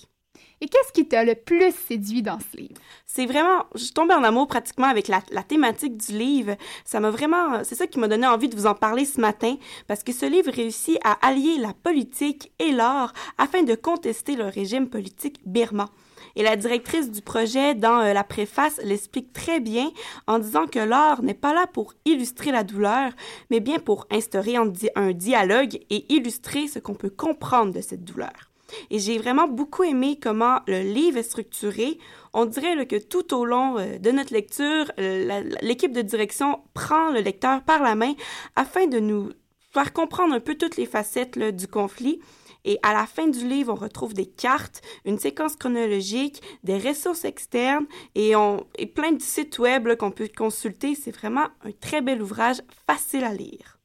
Et 0.63 0.69
qu'est-ce 0.69 0.93
qui 0.93 1.09
t'a 1.09 1.25
le 1.25 1.35
plus 1.35 1.75
séduit 1.75 2.23
dans 2.23 2.39
ce 2.39 2.57
livre? 2.57 2.81
C'est 3.05 3.27
vraiment, 3.27 3.67
je 3.75 3.83
suis 3.83 3.93
tombée 3.93 4.15
en 4.15 4.23
amour 4.23 4.47
pratiquement 4.47 4.87
avec 4.87 5.09
la, 5.09 5.21
thématique 5.43 5.97
du 5.97 6.17
livre. 6.17 6.55
Ça 6.85 7.01
m'a 7.01 7.11
vraiment, 7.11 7.65
c'est 7.65 7.75
ça 7.75 7.89
qui 7.89 7.99
m'a 7.99 8.07
donné 8.07 8.29
envie 8.29 8.49
de 8.49 8.55
vous 8.55 8.67
en 8.67 8.75
parler 8.77 9.05
ce 9.05 9.21
matin, 9.21 9.57
parce 9.89 10.05
que 10.05 10.13
ce 10.13 10.25
livre 10.25 10.53
réussit 10.53 11.01
à 11.03 11.19
allier 11.27 11.57
la 11.59 11.75
politique 11.75 12.53
et 12.61 12.71
l'art 12.71 13.13
afin 13.39 13.65
de 13.65 13.75
contester 13.75 14.37
le 14.37 14.45
régime 14.45 14.89
politique 14.89 15.41
birman. 15.45 15.89
Et 16.37 16.45
la 16.45 16.55
directrice 16.55 17.11
du 17.11 17.23
projet, 17.23 17.75
dans 17.75 17.99
euh, 17.99 18.13
la 18.13 18.23
préface, 18.23 18.81
l'explique 18.85 19.33
très 19.33 19.59
bien 19.59 19.91
en 20.29 20.39
disant 20.39 20.69
que 20.69 20.79
l'art 20.79 21.23
n'est 21.23 21.35
pas 21.35 21.55
là 21.55 21.67
pour 21.67 21.93
illustrer 22.05 22.53
la 22.53 22.63
douleur, 22.63 23.11
mais 23.51 23.59
bien 23.59 23.81
pour 23.81 24.07
instaurer 24.13 24.55
un 24.55 25.11
dialogue 25.11 25.81
et 25.91 26.15
illustrer 26.15 26.69
ce 26.69 26.79
qu'on 26.79 26.95
peut 26.95 27.11
comprendre 27.11 27.75
de 27.75 27.81
cette 27.81 28.05
douleur. 28.05 28.52
Et 28.91 28.99
j'ai 28.99 29.19
vraiment 29.19 29.49
beaucoup 29.49 29.83
aimé 29.83 30.19
comment 30.21 30.61
le 30.67 30.83
livre 30.83 31.19
est 31.19 31.23
structuré. 31.23 31.99
On 32.33 32.47
dirait 32.47 32.87
que 32.87 32.97
tout 32.97 33.35
au 33.35 33.45
long 33.45 33.79
euh, 33.79 33.99
de 33.99 34.11
notre 34.11 34.33
lecture, 34.33 34.91
euh, 34.99 35.43
l'équipe 35.61 35.93
de 35.93 36.03
direction 36.03 36.61
prend 36.75 37.11
le 37.11 37.21
lecteur 37.21 37.63
par 37.63 37.83
la 37.83 37.95
main 37.95 38.15
afin 38.57 38.87
de 38.87 38.99
nous 38.99 39.31
faire 39.73 39.93
comprendre 39.93 40.35
un 40.35 40.41
peu 40.41 40.55
toutes 40.55 40.77
les 40.77 40.87
facettes 40.87 41.39
du 41.39 41.67
conflit. 41.67 42.21
Et 42.65 42.79
à 42.83 42.93
la 42.93 43.07
fin 43.07 43.27
du 43.27 43.47
livre, 43.47 43.73
on 43.73 43.77
retrouve 43.77 44.15
des 44.15 44.27
cartes, 44.27 44.83
une 45.05 45.19
séquence 45.19 45.57
chronologique, 45.57 46.41
des 46.63 46.79
ressources 46.79 47.25
externes 47.25 47.87
et, 48.15 48.35
et 48.79 48.87
plein 48.87 49.13
de 49.13 49.23
sites 49.23 49.59
web 49.59 49.97
qu'on 49.97 50.13
peut 50.13 50.29
consulter. 50.37 50.95
C'est 50.95 51.11
vraiment 51.11 51.47
un 51.65 51.73
très 51.73 52.03
bel 52.03 52.23
ouvrage, 52.23 52.63
facile 52.87 53.25
à 53.25 53.35
lire. 53.35 53.81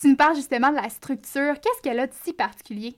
Tu 0.00 0.08
nous 0.08 0.16
parles 0.16 0.36
justement 0.36 0.70
de 0.70 0.76
la 0.76 0.88
structure. 0.88 1.60
Qu'est-ce 1.60 1.82
qu'elle 1.82 2.00
a 2.00 2.06
de 2.06 2.14
si 2.24 2.32
particulier? 2.32 2.96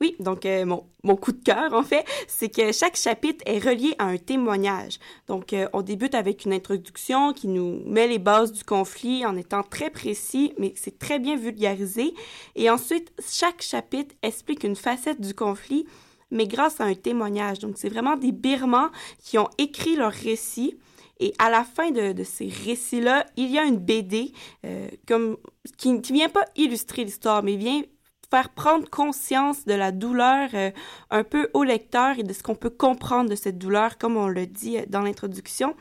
Oui, 0.00 0.16
donc 0.20 0.46
euh, 0.46 0.64
mon, 0.64 1.16
coup 1.16 1.32
de 1.32 1.42
cœur, 1.42 1.72
en 1.72 1.82
fait, 1.82 2.04
c'est 2.26 2.48
que 2.48 2.72
chaque 2.72 2.96
chapitre 2.96 3.42
est 3.46 3.58
relié 3.58 3.94
à 3.98 4.06
un 4.06 4.16
témoignage. 4.16 4.98
Donc, 5.28 5.52
euh, 5.52 5.68
on 5.72 5.82
débute 5.82 6.14
avec 6.14 6.44
une 6.44 6.52
introduction 6.52 7.32
qui 7.32 7.48
nous 7.48 7.82
met 7.86 8.06
les 8.06 8.18
bases 8.18 8.52
du 8.52 8.64
conflit 8.64 9.24
en 9.26 9.36
étant 9.36 9.62
très 9.62 9.90
précis, 9.90 10.54
mais 10.58 10.72
c'est 10.76 10.98
très 10.98 11.18
bien 11.18 11.36
vulgarisé. 11.36 12.14
Et 12.56 12.70
ensuite, 12.70 13.12
chaque 13.26 13.62
chapitre 13.62 14.14
explique 14.22 14.64
une 14.64 14.76
facette 14.76 15.20
du 15.20 15.34
conflit, 15.34 15.86
mais 16.30 16.46
grâce 16.46 16.80
à 16.80 16.84
un 16.84 16.94
témoignage. 16.94 17.60
Donc, 17.60 17.74
c'est 17.76 17.88
vraiment 17.88 18.16
des 18.16 18.32
Birmans 18.32 18.90
qui 19.22 19.38
ont 19.38 19.48
écrit 19.58 19.96
leur 19.96 20.12
récit. 20.12 20.76
Et 21.20 21.32
à 21.38 21.48
la 21.48 21.62
fin 21.64 21.90
de, 21.90 22.12
de 22.12 22.24
ces 22.24 22.48
récits-là, 22.48 23.24
il 23.36 23.50
y 23.50 23.58
a 23.58 23.64
une 23.64 23.78
BD 23.78 24.32
euh, 24.64 24.88
comme, 25.06 25.36
qui 25.78 25.92
ne 25.92 26.00
vient 26.00 26.28
pas 26.28 26.44
illustrer 26.56 27.04
l'histoire, 27.04 27.42
mais 27.42 27.56
vient 27.56 27.82
faire 28.30 28.50
prendre 28.50 28.88
conscience 28.88 29.64
de 29.64 29.74
la 29.74 29.92
douleur 29.92 30.48
euh, 30.54 30.70
un 31.10 31.24
peu 31.24 31.50
au 31.54 31.64
lecteur 31.64 32.18
et 32.18 32.22
de 32.22 32.32
ce 32.32 32.42
qu'on 32.42 32.54
peut 32.54 32.70
comprendre 32.70 33.30
de 33.30 33.34
cette 33.34 33.58
douleur, 33.58 33.98
comme 33.98 34.16
on 34.16 34.28
le 34.28 34.46
dit 34.46 34.78
euh, 34.78 34.82
dans 34.88 35.02
l'introduction. 35.02 35.74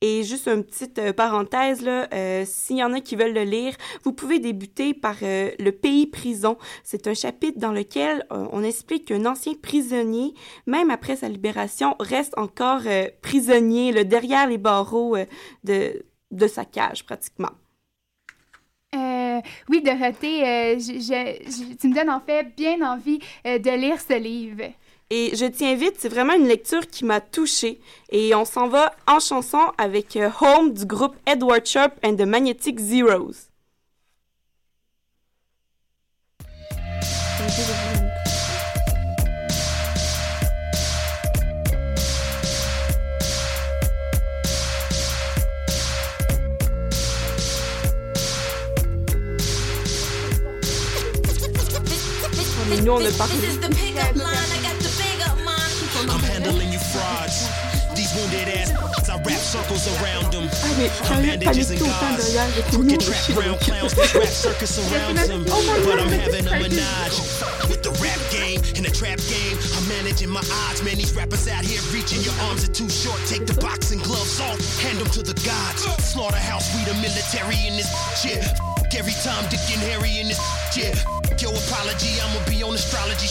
Et 0.00 0.22
juste 0.22 0.46
une 0.46 0.62
petite 0.62 0.98
euh, 0.98 1.12
parenthèse, 1.12 1.82
là, 1.82 2.08
s'il 2.44 2.76
y 2.76 2.84
en 2.84 2.92
a 2.92 3.00
qui 3.00 3.16
veulent 3.16 3.34
le 3.34 3.42
lire, 3.42 3.74
vous 4.04 4.12
pouvez 4.12 4.38
débuter 4.38 4.94
par 4.94 5.16
Le 5.20 5.70
pays 5.70 6.06
prison. 6.06 6.56
C'est 6.84 7.08
un 7.08 7.14
chapitre 7.14 7.58
dans 7.58 7.72
lequel 7.72 8.24
on 8.30 8.62
explique 8.62 9.06
qu'un 9.06 9.26
ancien 9.26 9.54
prisonnier, 9.60 10.34
même 10.66 10.90
après 10.90 11.16
sa 11.16 11.28
libération, 11.28 11.96
reste 11.98 12.38
encore 12.38 12.82
prisonnier 13.22 13.90
le 13.90 14.04
derrière 14.04 14.46
les 14.46 14.58
barreaux 14.58 15.16
de, 15.64 16.04
de 16.30 16.46
sa 16.46 16.64
cage 16.64 17.04
pratiquement. 17.04 17.50
Euh, 18.94 19.40
oui, 19.68 19.82
Dorothée, 19.82 20.46
euh, 20.46 20.76
tu 20.78 21.88
me 21.88 21.94
donnes 21.94 22.08
en 22.08 22.20
fait 22.20 22.54
bien 22.56 22.80
envie 22.80 23.18
euh, 23.46 23.58
de 23.58 23.70
lire 23.70 24.00
ce 24.00 24.18
livre. 24.18 24.64
Et 25.10 25.36
je 25.36 25.44
tiens 25.46 25.74
vite, 25.74 25.94
c'est 25.98 26.08
vraiment 26.08 26.34
une 26.34 26.46
lecture 26.46 26.86
qui 26.86 27.04
m'a 27.04 27.20
touchée. 27.20 27.80
Et 28.10 28.34
on 28.34 28.44
s'en 28.44 28.68
va 28.68 28.94
en 29.06 29.20
chanson 29.20 29.60
avec 29.78 30.18
Home 30.40 30.72
du 30.72 30.86
groupe 30.86 31.16
Edward 31.26 31.64
Sharp 31.66 31.92
and 32.02 32.16
the 32.16 32.26
Magnetic 32.26 32.78
Zeros. 32.78 33.48
These 57.94 58.14
wounded 58.16 58.48
ass, 58.48 58.72
I 59.10 59.16
wrap 59.20 59.36
circles 59.36 59.84
around 60.00 60.32
them. 60.32 60.48
I'm 61.12 61.20
bandages 61.20 61.70
and 61.70 61.80
gauze. 61.80 62.32
Crooked 62.72 63.00
trap 63.00 63.24
ground 63.36 63.60
clowns, 63.60 63.92
this 63.92 64.14
rap 64.14 64.24
circus 64.24 64.74
surrounds 64.76 65.28
them. 65.28 65.44
But 65.44 66.00
I'm 66.00 66.08
having 66.08 66.46
a 66.46 66.50
menage 66.50 67.18
with 67.68 67.82
the 67.82 67.92
rap 68.00 68.16
game 68.32 68.64
and 68.76 68.86
the 68.86 68.94
trap 68.94 69.20
game. 69.28 69.58
I'm 69.76 69.86
managing 69.88 70.30
my 70.30 70.40
odds, 70.64 70.82
man. 70.82 70.96
These 70.96 71.14
rappers 71.14 71.46
out 71.48 71.64
here 71.64 71.82
reaching 71.92 72.22
your 72.22 72.34
arms 72.48 72.64
are 72.64 72.72
too 72.72 72.88
short. 72.88 73.20
Take 73.26 73.44
the 73.44 73.58
boxing 73.60 73.98
gloves 73.98 74.40
off, 74.40 74.56
hand 74.80 74.96
them 74.96 75.08
to 75.12 75.22
the 75.22 75.36
gods. 75.44 75.84
Slaughterhouse, 76.00 76.72
we 76.72 76.88
the 76.88 76.96
military 77.04 77.68
in 77.68 77.76
this 77.76 77.92
shit. 78.16 78.48
Every 78.96 79.12
time 79.20 79.44
Dick 79.50 79.60
and 79.76 79.84
Harry 79.92 80.18
in 80.18 80.28
this 80.28 80.40
yeah. 81.40 81.48
Your 81.48 81.56
apology, 81.56 82.20
I'ma 82.20 82.44
be 82.46 82.62
on 82.62 82.74
astrology. 82.74 83.28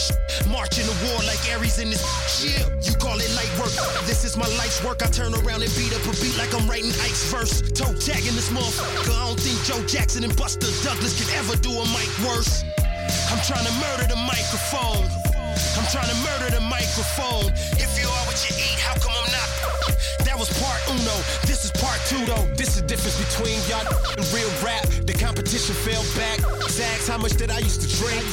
Marching 0.50 0.86
the 0.86 0.96
war 1.08 1.20
like 1.24 1.40
Aries 1.52 1.80
in 1.80 1.90
this 1.90 2.04
shit. 2.28 2.64
You 2.82 2.96
call 2.96 3.18
it 3.20 3.30
light 3.36 3.52
work. 3.60 3.72
This 4.06 4.24
is 4.24 4.38
my 4.38 4.48
life's 4.58 4.84
work. 4.84 5.04
I 5.04 5.08
turn 5.08 5.34
around 5.34 5.64
and 5.64 5.72
beat 5.76 5.94
up 5.94 6.04
a 6.06 6.14
beat 6.22 6.38
like 6.38 6.54
I'm 6.54 6.68
writing 6.70 6.92
Ike's 7.04 7.32
verse. 7.32 7.62
Toe 7.62 7.94
tagging 8.00 8.36
this 8.36 8.50
motherfucker. 8.50 9.12
I 9.12 9.28
don't 9.28 9.40
think 9.40 9.58
Joe 9.64 9.82
Jackson 9.88 10.24
and 10.24 10.36
Buster 10.36 10.68
Douglas 10.84 11.20
can 11.20 11.30
ever 11.38 11.56
do 11.58 11.72
a 11.72 11.86
mic 11.92 12.10
worse. 12.24 12.64
I'm 13.32 13.42
trying 13.44 13.66
to 13.66 13.74
murder 13.80 14.08
the 14.08 14.20
microphone. 14.20 15.08
I'm 15.78 15.88
trying 15.90 16.10
to 16.10 16.20
murder 16.26 16.56
the 16.56 16.62
microphone. 16.62 17.54
Uno. 21.08 21.24
This 21.48 21.64
is 21.66 21.72
part 21.72 22.00
two 22.08 22.24
though. 22.26 22.46
This 22.56 22.76
is 22.76 22.82
the 22.82 22.88
difference 22.88 23.18
between 23.18 23.60
y'all 23.68 23.88
and 24.18 24.26
real 24.34 24.52
rap. 24.64 24.86
The 25.08 25.14
competition 25.14 25.76
fell 25.76 26.04
back. 26.16 26.40
Zags, 26.70 27.08
how 27.08 27.18
much 27.18 27.34
did 27.34 27.50
I 27.50 27.60
used 27.60 27.82
to 27.82 27.90
drink? 27.98 28.24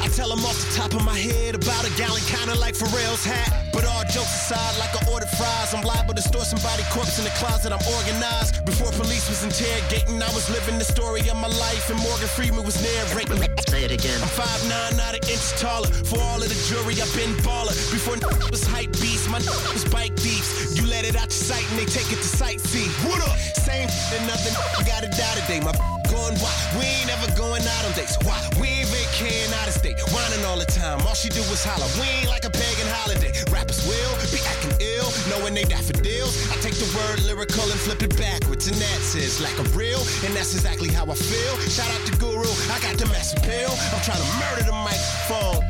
I 0.00 0.08
tell 0.08 0.28
them 0.28 0.44
off 0.44 0.56
the 0.56 0.70
top 0.76 0.94
of 0.94 1.04
my 1.04 1.18
head 1.18 1.54
about 1.54 1.84
a 1.86 1.92
gallon, 1.96 2.22
kinda 2.26 2.54
like 2.54 2.74
Pharrell's 2.74 3.24
hat. 3.24 3.50
But 3.72 3.84
all 3.84 4.02
jokes 4.04 4.34
aside, 4.48 4.78
like 4.78 4.92
I 4.94 5.00
ordered 5.10 5.30
fries, 5.38 5.74
I'm 5.74 5.84
liable 5.84 6.14
to 6.14 6.22
store 6.22 6.44
somebody 6.44 6.82
corpse 6.90 7.18
in 7.18 7.24
the 7.24 7.34
closet. 7.40 7.72
I'm 7.72 7.84
organized. 7.96 8.64
Before 8.64 8.90
police 8.92 9.28
was 9.28 9.42
interrogating, 9.44 10.22
I 10.22 10.30
was 10.34 10.48
living 10.50 10.78
the 10.78 10.84
story 10.84 11.20
of 11.28 11.36
my 11.36 11.48
life, 11.48 11.90
and 11.90 11.98
Morgan 12.00 12.28
Freeman 12.28 12.64
was 12.64 12.76
narrating. 12.82 13.38
Say 13.68 13.84
it 13.84 13.92
again. 13.92 14.18
I'm 14.22 14.28
5'9", 14.28 14.96
not 14.96 15.14
an 15.14 15.24
inch 15.28 15.48
taller. 15.60 15.88
For 16.10 16.18
all 16.20 16.42
of 16.42 16.48
the 16.48 16.60
jury, 16.68 16.94
I've 17.00 17.12
been 17.14 17.34
baller. 17.46 17.74
Before 17.92 18.16
was 18.50 18.64
hype 18.64 18.92
beast, 19.00 19.28
my 19.28 19.38
was 19.72 19.84
bike 19.84 20.14
thieves. 20.16 20.37
You 20.78 20.86
let 20.86 21.02
it 21.02 21.18
out 21.18 21.26
your 21.34 21.42
sight 21.50 21.66
and 21.74 21.78
they 21.78 21.90
take 21.90 22.06
it 22.14 22.22
to 22.22 22.30
sightsee. 22.30 22.86
What 23.02 23.18
up? 23.26 23.34
Same 23.36 23.90
another 24.22 24.54
got 24.86 25.02
it 25.02 25.10
out 25.18 25.34
today. 25.42 25.58
My 25.58 25.74
going 26.06 26.38
why? 26.38 26.54
We 26.78 26.86
ain't 26.86 27.10
ever 27.10 27.26
going 27.34 27.66
out 27.66 27.82
on 27.82 27.90
dates. 27.98 28.14
Why? 28.22 28.38
We 28.62 28.86
ain't 28.86 28.88
vacating 28.94 29.50
out 29.58 29.66
of 29.66 29.74
state. 29.74 29.98
Whining 30.14 30.46
all 30.46 30.54
the 30.54 30.70
time. 30.70 31.02
All 31.02 31.18
she 31.18 31.34
do 31.34 31.42
is 31.50 31.66
holler. 31.66 31.90
We 31.98 32.06
ain't 32.06 32.30
like 32.30 32.46
a 32.46 32.52
pagan 32.54 32.86
holiday. 32.94 33.34
Rappers 33.50 33.82
will 33.90 34.14
be 34.30 34.38
acting 34.46 34.78
ill, 34.78 35.10
knowing 35.26 35.58
they 35.58 35.66
daffodils. 35.66 36.38
I 36.54 36.54
take 36.62 36.78
the 36.78 36.86
word 36.94 37.26
lyrical 37.26 37.66
and 37.66 37.80
flip 37.82 38.06
it 38.06 38.14
backwards, 38.14 38.70
and 38.70 38.78
that 38.78 39.00
says 39.02 39.42
like 39.42 39.58
a 39.58 39.66
real, 39.74 39.98
and 40.22 40.30
that's 40.30 40.54
exactly 40.54 40.94
how 40.94 41.10
I 41.10 41.18
feel. 41.18 41.54
Shout 41.66 41.90
out 41.90 42.06
to 42.06 42.14
Guru, 42.22 42.46
I 42.70 42.78
got 42.78 42.94
the 43.02 43.10
massive 43.10 43.42
pill. 43.42 43.74
I'm 43.90 44.02
trying 44.06 44.22
to 44.22 44.30
murder 44.38 44.62
the 44.62 44.78
microphone. 44.78 45.66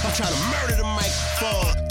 I'm 0.00 0.16
trying 0.16 0.32
to 0.32 0.42
murder 0.48 0.80
the 0.80 0.88
microphone. 0.88 1.89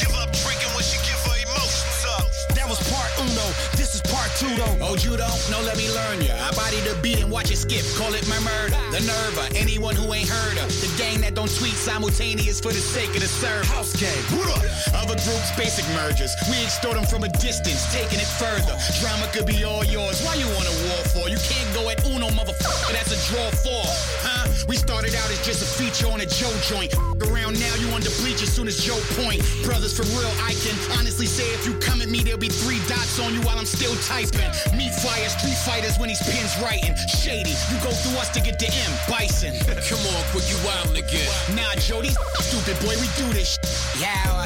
Uno. 3.20 3.46
This 3.76 3.96
is 3.96 4.02
part 4.08 4.32
two 4.40 4.50
though. 4.56 4.78
Oh, 4.82 4.96
you 4.96 5.16
don't 5.18 5.42
know? 5.52 5.62
Let 5.62 5.78
me 5.78 5.92
learn 5.92 6.22
ya. 6.22 6.36
I 6.40 6.52
body 6.56 6.80
the 6.88 6.96
beat 7.02 7.20
and 7.20 7.32
watch 7.32 7.52
it 7.52 7.58
skip. 7.58 7.84
Call 8.00 8.14
it 8.14 8.26
my 8.28 8.40
murder. 8.40 8.78
The 8.92 9.04
nerve 9.04 9.36
of 9.38 9.50
anyone 9.56 9.96
who 9.96 10.14
ain't 10.14 10.30
heard 10.30 10.58
of. 10.60 10.68
The 10.82 10.90
gang 10.98 11.22
that 11.22 11.36
don't 11.36 11.52
tweet 11.52 11.76
simultaneous 11.76 12.60
for 12.60 12.72
the 12.72 12.80
sake 12.82 13.12
of 13.16 13.22
the 13.22 13.28
serve. 13.28 13.66
House 13.66 13.96
gang. 14.00 14.24
What 14.38 14.48
up? 14.56 14.64
Other 14.96 15.20
groups, 15.28 15.52
basic 15.58 15.86
mergers. 15.96 16.32
We 16.50 16.64
extort 16.64 16.96
them 16.96 17.06
from 17.06 17.24
a 17.24 17.30
distance, 17.30 17.84
taking 17.92 18.20
it 18.20 18.32
further. 18.40 18.76
Drama 19.02 19.28
could 19.34 19.46
be 19.46 19.64
all 19.64 19.84
yours. 19.84 20.22
Why 20.24 20.36
you 20.36 20.48
want 20.56 20.68
a 20.68 20.76
war 20.88 21.02
for? 21.12 21.30
You 21.30 21.38
can't 21.44 21.70
go 21.76 21.90
at 21.90 22.00
Uno, 22.08 22.30
motherfucker. 22.32 22.92
That's 22.94 23.12
a 23.12 23.20
draw 23.28 23.50
for. 23.52 23.84
Huh? 24.24 24.39
We 24.70 24.76
started 24.78 25.16
out 25.16 25.32
as 25.32 25.44
just 25.44 25.66
a 25.66 25.70
feature 25.82 26.06
on 26.14 26.22
a 26.22 26.28
Joe 26.28 26.54
joint. 26.62 26.94
Around 27.26 27.58
now, 27.58 27.74
you 27.82 27.90
on 27.90 28.06
the 28.06 28.14
bleach 28.22 28.46
as 28.46 28.54
soon 28.54 28.68
as 28.68 28.78
Joe 28.78 29.02
point. 29.18 29.42
Brothers, 29.66 29.98
for 29.98 30.06
real, 30.14 30.30
I 30.46 30.54
can 30.62 30.78
honestly 30.94 31.26
say 31.26 31.50
if 31.58 31.66
you 31.66 31.74
come 31.80 32.04
at 32.04 32.08
me, 32.08 32.22
there'll 32.22 32.38
be 32.38 32.54
three 32.54 32.78
dots 32.86 33.18
on 33.18 33.34
you 33.34 33.42
while 33.42 33.58
I'm 33.58 33.66
still 33.66 33.96
typing. 34.06 34.46
Me 34.78 34.94
fire 35.02 35.28
street 35.34 35.58
fighters 35.66 35.98
when 35.98 36.10
these 36.10 36.22
pins 36.22 36.54
writing. 36.62 36.94
Shady, 37.10 37.58
you 37.74 37.82
go 37.82 37.90
through 37.90 38.22
us 38.22 38.30
to 38.38 38.42
get 38.46 38.60
the 38.60 38.70
M. 38.70 38.94
Bison. 39.10 39.58
Come 39.90 40.06
on, 40.06 40.22
quick, 40.30 40.46
you 40.46 40.58
wild 40.62 40.94
again. 40.94 41.34
Nah, 41.58 41.74
Jody, 41.82 42.14
stupid 42.38 42.78
boy, 42.86 42.94
we 43.02 43.10
do 43.18 43.26
this. 43.34 43.58
Yeah, 43.98 44.46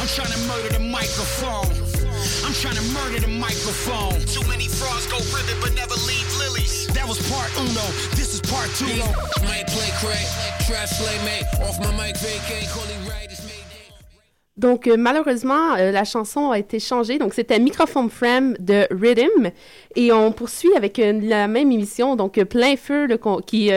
I'm 0.00 0.08
trying 0.08 0.32
to 0.32 0.40
murder 0.48 0.72
the 0.72 0.80
microphone. 0.80 1.89
I'm 2.50 2.56
trying 2.56 2.74
to 2.74 2.92
murder 2.92 3.20
the 3.20 3.28
microphone. 3.28 4.18
Too 4.26 4.42
many 4.48 4.66
frauds 4.66 5.06
go 5.06 5.18
ribbon 5.30 5.54
but 5.62 5.72
never 5.76 5.94
leave 6.02 6.26
lilies. 6.36 6.88
That 6.88 7.06
was 7.06 7.22
part 7.30 7.48
uno. 7.54 7.86
This 8.18 8.34
is 8.34 8.40
part 8.40 8.68
two. 8.74 8.90
Might 9.46 9.68
play 9.68 9.86
crack, 10.02 10.26
trash 10.66 10.90
slay 10.98 11.16
mate. 11.24 11.46
Off 11.62 11.78
my 11.78 11.92
mic 11.92 12.16
vacate, 12.16 12.66
calling 12.74 13.06
right. 13.06 13.30
Donc, 14.56 14.88
euh, 14.88 14.96
malheureusement, 14.96 15.74
euh, 15.76 15.92
la 15.92 16.02
chanson 16.02 16.50
a 16.50 16.58
été 16.58 16.80
changée. 16.80 17.18
Donc, 17.18 17.34
c'était 17.34 17.60
Microphone 17.60 18.10
Frame 18.10 18.56
de 18.58 18.88
Rhythm. 18.90 19.52
Et 19.94 20.12
on 20.12 20.32
poursuit 20.32 20.74
avec 20.76 20.98
euh, 20.98 21.20
la 21.22 21.46
même 21.46 21.70
émission, 21.70 22.16
donc 22.16 22.42
Plein 22.42 22.74
Feu, 22.76 23.06
le, 23.06 23.16
qui, 23.46 23.70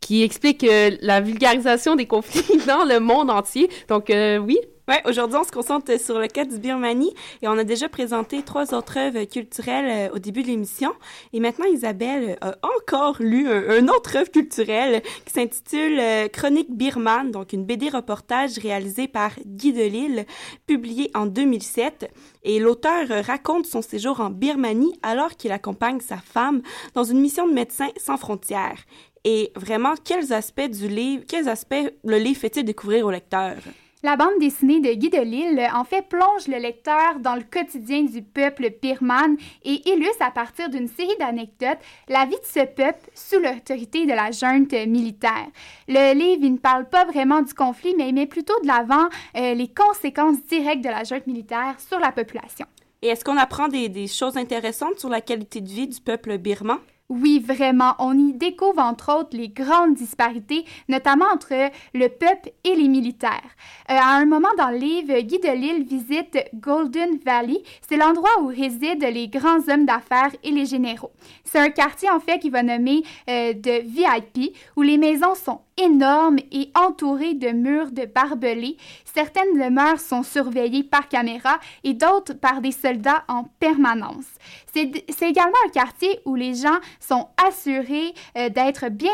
qui 0.00 0.22
explique 0.22 0.64
euh, 0.64 0.96
la 1.00 1.20
vulgarisation 1.20 1.96
des 1.96 2.06
conflits 2.06 2.58
dans 2.66 2.84
le 2.84 3.00
monde 3.00 3.30
entier. 3.30 3.68
Donc, 3.88 4.10
euh, 4.10 4.38
oui? 4.38 4.58
Ouais, 4.88 5.02
aujourd'hui, 5.04 5.36
on 5.38 5.44
se 5.44 5.52
concentre 5.52 6.00
sur 6.00 6.18
le 6.18 6.28
cas 6.28 6.46
du 6.46 6.58
Birmanie 6.58 7.12
et 7.42 7.48
on 7.48 7.58
a 7.58 7.64
déjà 7.64 7.90
présenté 7.90 8.40
trois 8.40 8.72
autres 8.72 8.98
œuvres 8.98 9.24
culturelles 9.24 10.08
euh, 10.10 10.16
au 10.16 10.18
début 10.18 10.40
de 10.40 10.46
l'émission. 10.46 10.94
Et 11.34 11.40
maintenant, 11.40 11.66
Isabelle 11.66 12.38
a 12.40 12.56
encore 12.62 13.16
lu 13.20 13.50
un, 13.50 13.86
autre 13.88 14.16
œuvre 14.16 14.30
culturelle 14.30 15.02
qui 15.26 15.34
s'intitule 15.34 15.98
euh, 16.00 16.28
Chronique 16.28 16.74
birmane, 16.74 17.32
donc 17.32 17.52
une 17.52 17.66
BD 17.66 17.90
reportage 17.90 18.56
réalisée 18.56 19.08
par 19.08 19.32
Guy 19.44 19.74
Delisle, 19.74 20.24
publiée 20.66 21.10
en 21.14 21.26
2007. 21.26 22.10
Et 22.44 22.58
l'auteur 22.58 23.10
euh, 23.10 23.20
raconte 23.20 23.66
son 23.66 23.82
séjour 23.82 24.22
en 24.22 24.30
Birmanie 24.30 24.98
alors 25.02 25.36
qu'il 25.36 25.52
accompagne 25.52 26.00
sa 26.00 26.16
femme 26.16 26.62
dans 26.94 27.04
une 27.04 27.20
mission 27.20 27.46
de 27.46 27.52
Médecins 27.52 27.90
sans 27.98 28.16
frontières. 28.16 28.78
Et 29.24 29.52
vraiment, 29.54 29.96
quels 30.02 30.32
aspects 30.32 30.70
du 30.70 30.88
livre, 30.88 31.24
quels 31.28 31.50
aspects 31.50 31.92
le 32.04 32.16
livre 32.16 32.40
fait-il 32.40 32.64
découvrir 32.64 33.04
au 33.04 33.10
lecteur? 33.10 33.56
La 34.04 34.14
bande 34.14 34.38
dessinée 34.38 34.78
de 34.78 34.92
Guy 34.92 35.10
Delisle, 35.10 35.68
en 35.74 35.82
fait, 35.82 36.02
plonge 36.02 36.46
le 36.46 36.58
lecteur 36.58 37.18
dans 37.18 37.34
le 37.34 37.42
quotidien 37.42 38.04
du 38.04 38.22
peuple 38.22 38.70
birman 38.80 39.36
et 39.64 39.90
illustre 39.90 40.22
à 40.22 40.30
partir 40.30 40.68
d'une 40.68 40.86
série 40.86 41.16
d'anecdotes 41.18 41.80
la 42.08 42.24
vie 42.24 42.36
de 42.36 42.44
ce 42.44 42.64
peuple 42.64 43.10
sous 43.12 43.40
l'autorité 43.40 44.06
de 44.06 44.12
la 44.12 44.30
junte 44.30 44.72
militaire. 44.86 45.48
Le 45.88 46.14
livre 46.14 46.48
ne 46.48 46.58
parle 46.58 46.88
pas 46.88 47.06
vraiment 47.06 47.42
du 47.42 47.52
conflit, 47.54 47.92
mais 47.98 48.10
il 48.10 48.14
met 48.14 48.26
plutôt 48.26 48.54
de 48.62 48.68
l'avant 48.68 49.08
euh, 49.36 49.54
les 49.54 49.68
conséquences 49.68 50.44
directes 50.44 50.84
de 50.84 50.90
la 50.90 51.02
junte 51.02 51.26
militaire 51.26 51.74
sur 51.78 51.98
la 51.98 52.12
population. 52.12 52.66
Et 53.02 53.08
est-ce 53.08 53.24
qu'on 53.24 53.36
apprend 53.36 53.66
des 53.66 54.06
choses 54.06 54.36
intéressantes 54.36 55.00
sur 55.00 55.08
la 55.08 55.20
qualité 55.20 55.60
de 55.60 55.68
vie 55.68 55.88
du 55.88 56.00
peuple 56.00 56.38
birman? 56.38 56.78
Oui, 57.10 57.38
vraiment. 57.38 57.94
On 58.00 58.12
y 58.18 58.34
découvre 58.34 58.80
entre 58.80 59.18
autres 59.18 59.34
les 59.34 59.48
grandes 59.48 59.94
disparités, 59.94 60.66
notamment 60.90 61.24
entre 61.32 61.70
le 61.94 62.08
peuple 62.08 62.50
et 62.64 62.74
les 62.74 62.88
militaires. 62.88 63.56
Euh, 63.90 63.94
à 63.94 64.16
un 64.16 64.26
moment 64.26 64.48
dans 64.58 64.68
le 64.68 64.76
livre, 64.76 65.18
Guy 65.20 65.38
Delisle 65.38 65.84
visite 65.84 66.38
Golden 66.52 67.18
Valley. 67.24 67.62
C'est 67.88 67.96
l'endroit 67.96 68.42
où 68.42 68.48
résident 68.48 69.08
les 69.10 69.28
grands 69.28 69.66
hommes 69.68 69.86
d'affaires 69.86 70.36
et 70.44 70.50
les 70.50 70.66
généraux. 70.66 71.12
C'est 71.44 71.58
un 71.58 71.70
quartier 71.70 72.10
en 72.10 72.20
fait 72.20 72.40
qui 72.40 72.50
va 72.50 72.62
nommer 72.62 73.02
euh, 73.30 73.54
de 73.54 73.80
VIP, 73.86 74.54
où 74.76 74.82
les 74.82 74.98
maisons 74.98 75.34
sont 75.34 75.60
énormes 75.78 76.38
et 76.52 76.70
entourées 76.74 77.34
de 77.34 77.48
murs 77.48 77.92
de 77.92 78.04
barbelés. 78.04 78.76
Certaines 79.04 79.58
demeures 79.58 80.00
sont 80.00 80.22
surveillées 80.22 80.84
par 80.84 81.08
caméra 81.08 81.58
et 81.84 81.94
d'autres 81.94 82.34
par 82.34 82.60
des 82.60 82.72
soldats 82.72 83.24
en 83.28 83.44
permanence. 83.58 84.26
C'est 84.74 85.28
également 85.28 85.56
un 85.66 85.70
quartier 85.70 86.20
où 86.24 86.34
les 86.34 86.54
gens 86.54 86.78
sont 87.00 87.28
assurés 87.46 88.14
euh, 88.36 88.48
d'être 88.48 88.88
bien 88.90 89.12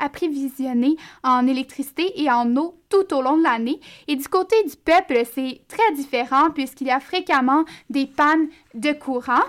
approvisionnés 0.00 0.96
en 1.22 1.46
électricité 1.46 2.20
et 2.20 2.30
en 2.30 2.56
eau 2.56 2.74
tout 2.88 3.14
au 3.14 3.22
long 3.22 3.36
de 3.36 3.42
l'année. 3.42 3.80
Et 4.06 4.16
du 4.16 4.26
côté 4.28 4.56
du 4.64 4.76
peuple, 4.76 5.22
c'est 5.34 5.60
très 5.68 5.92
différent 5.94 6.50
puisqu'il 6.50 6.86
y 6.86 6.90
a 6.90 7.00
fréquemment 7.00 7.64
des 7.90 8.06
pannes 8.06 8.48
de 8.74 8.92
courant 8.92 9.44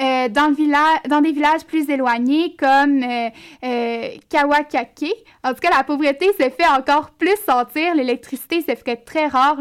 euh, 0.00 0.28
dans, 0.28 0.48
le 0.48 0.54
village, 0.54 0.98
dans 1.08 1.20
des 1.20 1.32
villages 1.32 1.64
plus 1.64 1.88
éloignés 1.88 2.56
comme 2.56 3.02
euh, 3.02 3.30
euh, 3.64 4.08
Kawakake. 4.28 5.12
En 5.44 5.54
tout 5.54 5.60
cas, 5.60 5.70
la 5.70 5.84
pauvreté 5.84 6.26
se 6.38 6.50
fait 6.50 6.68
encore 6.68 7.10
plus 7.10 7.36
sentir. 7.46 7.94
L'électricité 7.94 8.60
se 8.60 8.74
fait 8.74 8.96
très 8.96 9.26
rare. 9.26 9.58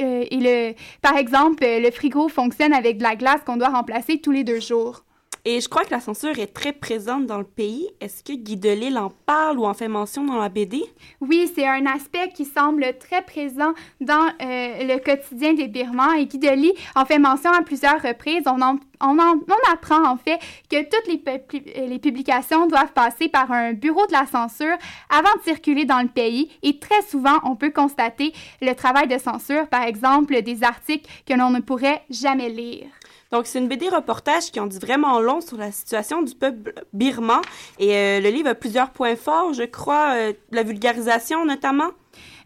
Euh, 0.00 0.72
par 1.02 1.16
exemple, 1.16 1.64
le 1.64 1.90
frigo 1.90 2.28
fonctionne 2.28 2.72
avec 2.72 2.98
de 2.98 3.02
la 3.02 3.16
glace 3.16 3.40
qu'on 3.44 3.56
doit 3.56 3.68
remplacer 3.68 4.20
tous 4.20 4.32
les 4.32 4.44
deux 4.44 4.60
jours. 4.60 5.03
Et 5.46 5.60
je 5.60 5.68
crois 5.68 5.84
que 5.84 5.90
la 5.90 6.00
censure 6.00 6.38
est 6.38 6.54
très 6.54 6.72
présente 6.72 7.26
dans 7.26 7.36
le 7.36 7.44
pays. 7.44 7.90
Est-ce 8.00 8.24
que 8.24 8.32
Guy 8.32 8.56
Delisle 8.56 8.96
en 8.96 9.10
parle 9.10 9.58
ou 9.58 9.66
en 9.66 9.74
fait 9.74 9.88
mention 9.88 10.24
dans 10.24 10.38
la 10.38 10.48
BD? 10.48 10.82
Oui, 11.20 11.52
c'est 11.54 11.68
un 11.68 11.84
aspect 11.84 12.30
qui 12.34 12.46
semble 12.46 12.96
très 12.98 13.20
présent 13.20 13.74
dans 14.00 14.26
euh, 14.40 14.84
le 14.84 14.98
quotidien 15.00 15.52
des 15.52 15.68
Birmans 15.68 16.14
et 16.14 16.24
Guy 16.24 16.38
Delisle 16.38 16.72
en 16.96 17.04
fait 17.04 17.18
mention 17.18 17.52
à 17.52 17.60
plusieurs 17.60 18.00
reprises. 18.00 18.44
On, 18.46 18.62
en, 18.62 18.78
on, 19.02 19.18
en, 19.18 19.34
on 19.36 19.72
apprend 19.72 20.08
en 20.08 20.16
fait 20.16 20.38
que 20.70 20.82
toutes 20.82 21.08
les, 21.08 21.88
les 21.88 21.98
publications 21.98 22.66
doivent 22.66 22.94
passer 22.94 23.28
par 23.28 23.52
un 23.52 23.74
bureau 23.74 24.06
de 24.06 24.12
la 24.12 24.24
censure 24.24 24.78
avant 25.10 25.34
de 25.36 25.42
circuler 25.42 25.84
dans 25.84 26.00
le 26.00 26.08
pays 26.08 26.48
et 26.62 26.78
très 26.78 27.02
souvent 27.02 27.40
on 27.44 27.54
peut 27.54 27.70
constater 27.70 28.32
le 28.62 28.72
travail 28.72 29.08
de 29.08 29.18
censure, 29.18 29.68
par 29.68 29.82
exemple 29.82 30.40
des 30.40 30.64
articles 30.64 31.10
que 31.26 31.34
l'on 31.34 31.50
ne 31.50 31.60
pourrait 31.60 32.02
jamais 32.08 32.48
lire. 32.48 32.86
Donc, 33.34 33.48
c'est 33.48 33.58
une 33.58 33.66
BD 33.66 33.88
reportage 33.88 34.52
qui 34.52 34.60
en 34.60 34.68
dit 34.68 34.78
vraiment 34.78 35.18
long 35.18 35.40
sur 35.40 35.56
la 35.56 35.72
situation 35.72 36.22
du 36.22 36.36
peuple 36.36 36.72
birman. 36.92 37.40
Et 37.80 37.96
euh, 37.96 38.20
le 38.20 38.28
livre 38.28 38.50
a 38.50 38.54
plusieurs 38.54 38.90
points 38.90 39.16
forts, 39.16 39.52
je 39.54 39.64
crois, 39.64 40.14
euh, 40.14 40.32
la 40.52 40.62
vulgarisation 40.62 41.44
notamment. 41.44 41.90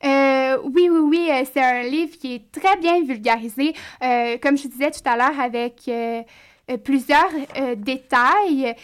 Euh, 0.02 0.56
oui, 0.64 0.88
oui, 0.88 1.00
oui, 1.28 1.30
c'est 1.52 1.60
un 1.60 1.82
livre 1.82 2.16
qui 2.16 2.36
est 2.36 2.50
très 2.50 2.78
bien 2.78 3.04
vulgarisé, 3.04 3.74
comme 4.40 4.56
je 4.56 4.66
disais 4.66 4.90
tout 4.90 5.02
à 5.04 5.18
l'heure, 5.18 5.38
avec 5.38 5.90
plusieurs 6.84 7.32
détails. 7.76 8.74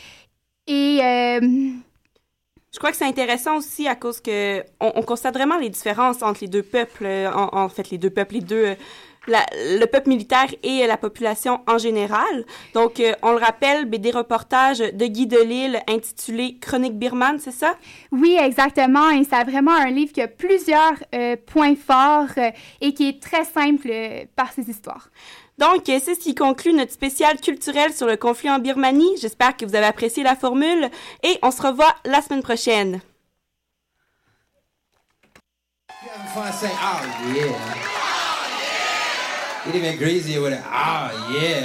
Et 0.67 0.99
je 1.01 2.79
crois 2.79 2.90
que 2.90 2.99
c'est 2.99 3.07
intéressant 3.07 3.57
aussi 3.57 3.88
à 3.88 3.95
cause 3.95 4.21
que 4.21 4.62
on, 4.79 4.93
on, 4.97 5.03
constate 5.03 5.33
vraiment 5.33 5.57
les 5.57 5.71
différences 5.71 6.23
entre 6.23 6.40
les 6.43 6.49
deux 6.49 6.62
peuples, 6.62 7.07
en, 7.07 7.49
en 7.57 7.69
fait 7.71 7.88
les 7.88 7.97
deux 7.97 8.11
peuples, 8.11 8.35
les 8.35 8.40
deux 8.43 8.77
la, 9.26 9.44
le 9.54 9.84
peuple 9.87 10.08
militaire 10.08 10.46
et 10.62 10.87
la 10.87 10.96
population 10.96 11.60
en 11.66 11.78
général. 11.78 12.44
Donc, 12.74 13.00
euh, 13.00 13.14
on 13.22 13.32
le 13.32 13.38
rappelle, 13.38 13.87
BD 13.87 14.10
reportage 14.10 14.78
de 14.78 15.06
Guy 15.06 15.26
Delisle 15.26 15.80
intitulé 15.88 16.56
Chronique 16.60 16.98
birmane, 16.98 17.38
c'est 17.38 17.50
ça? 17.50 17.76
Oui, 18.12 18.37
exactement. 18.40 19.10
Et 19.10 19.24
c'est 19.24 19.44
vraiment 19.44 19.74
un 19.74 19.90
livre 19.90 20.12
qui 20.12 20.22
a 20.22 20.28
plusieurs 20.28 20.94
euh, 21.14 21.37
points 21.46 21.76
forts 21.76 22.37
euh, 22.38 22.50
et 22.80 22.94
qui 22.94 23.08
est 23.08 23.22
très 23.22 23.44
simple 23.44 23.90
par 24.37 24.52
ses 24.52 24.68
histoires. 24.68 25.08
Donc, 25.58 25.82
c'est 25.87 26.00
ce 26.00 26.18
qui 26.18 26.34
conclut 26.34 26.72
notre 26.72 26.90
spécial 26.92 27.40
culturel 27.40 27.92
sur 27.92 28.06
le 28.06 28.16
conflit 28.16 28.50
en 28.50 28.58
Birmanie. 28.58 29.16
J'espère 29.20 29.56
que 29.56 29.64
vous 29.64 29.76
avez 29.76 29.87
apprécié 29.87 30.24
la 30.24 30.34
formule 30.34 30.90
et 31.22 31.38
on 31.42 31.52
se 31.52 31.62
revoit 31.62 31.94
la 32.04 32.20
semaine 32.22 32.42
prochaine. 32.42 33.00
Have 39.72 39.83
been 39.83 39.96
crazy 39.98 40.38
with 40.38 40.53
it. 40.53 40.62
Ah, 40.64 41.31
yeah. 41.33 41.62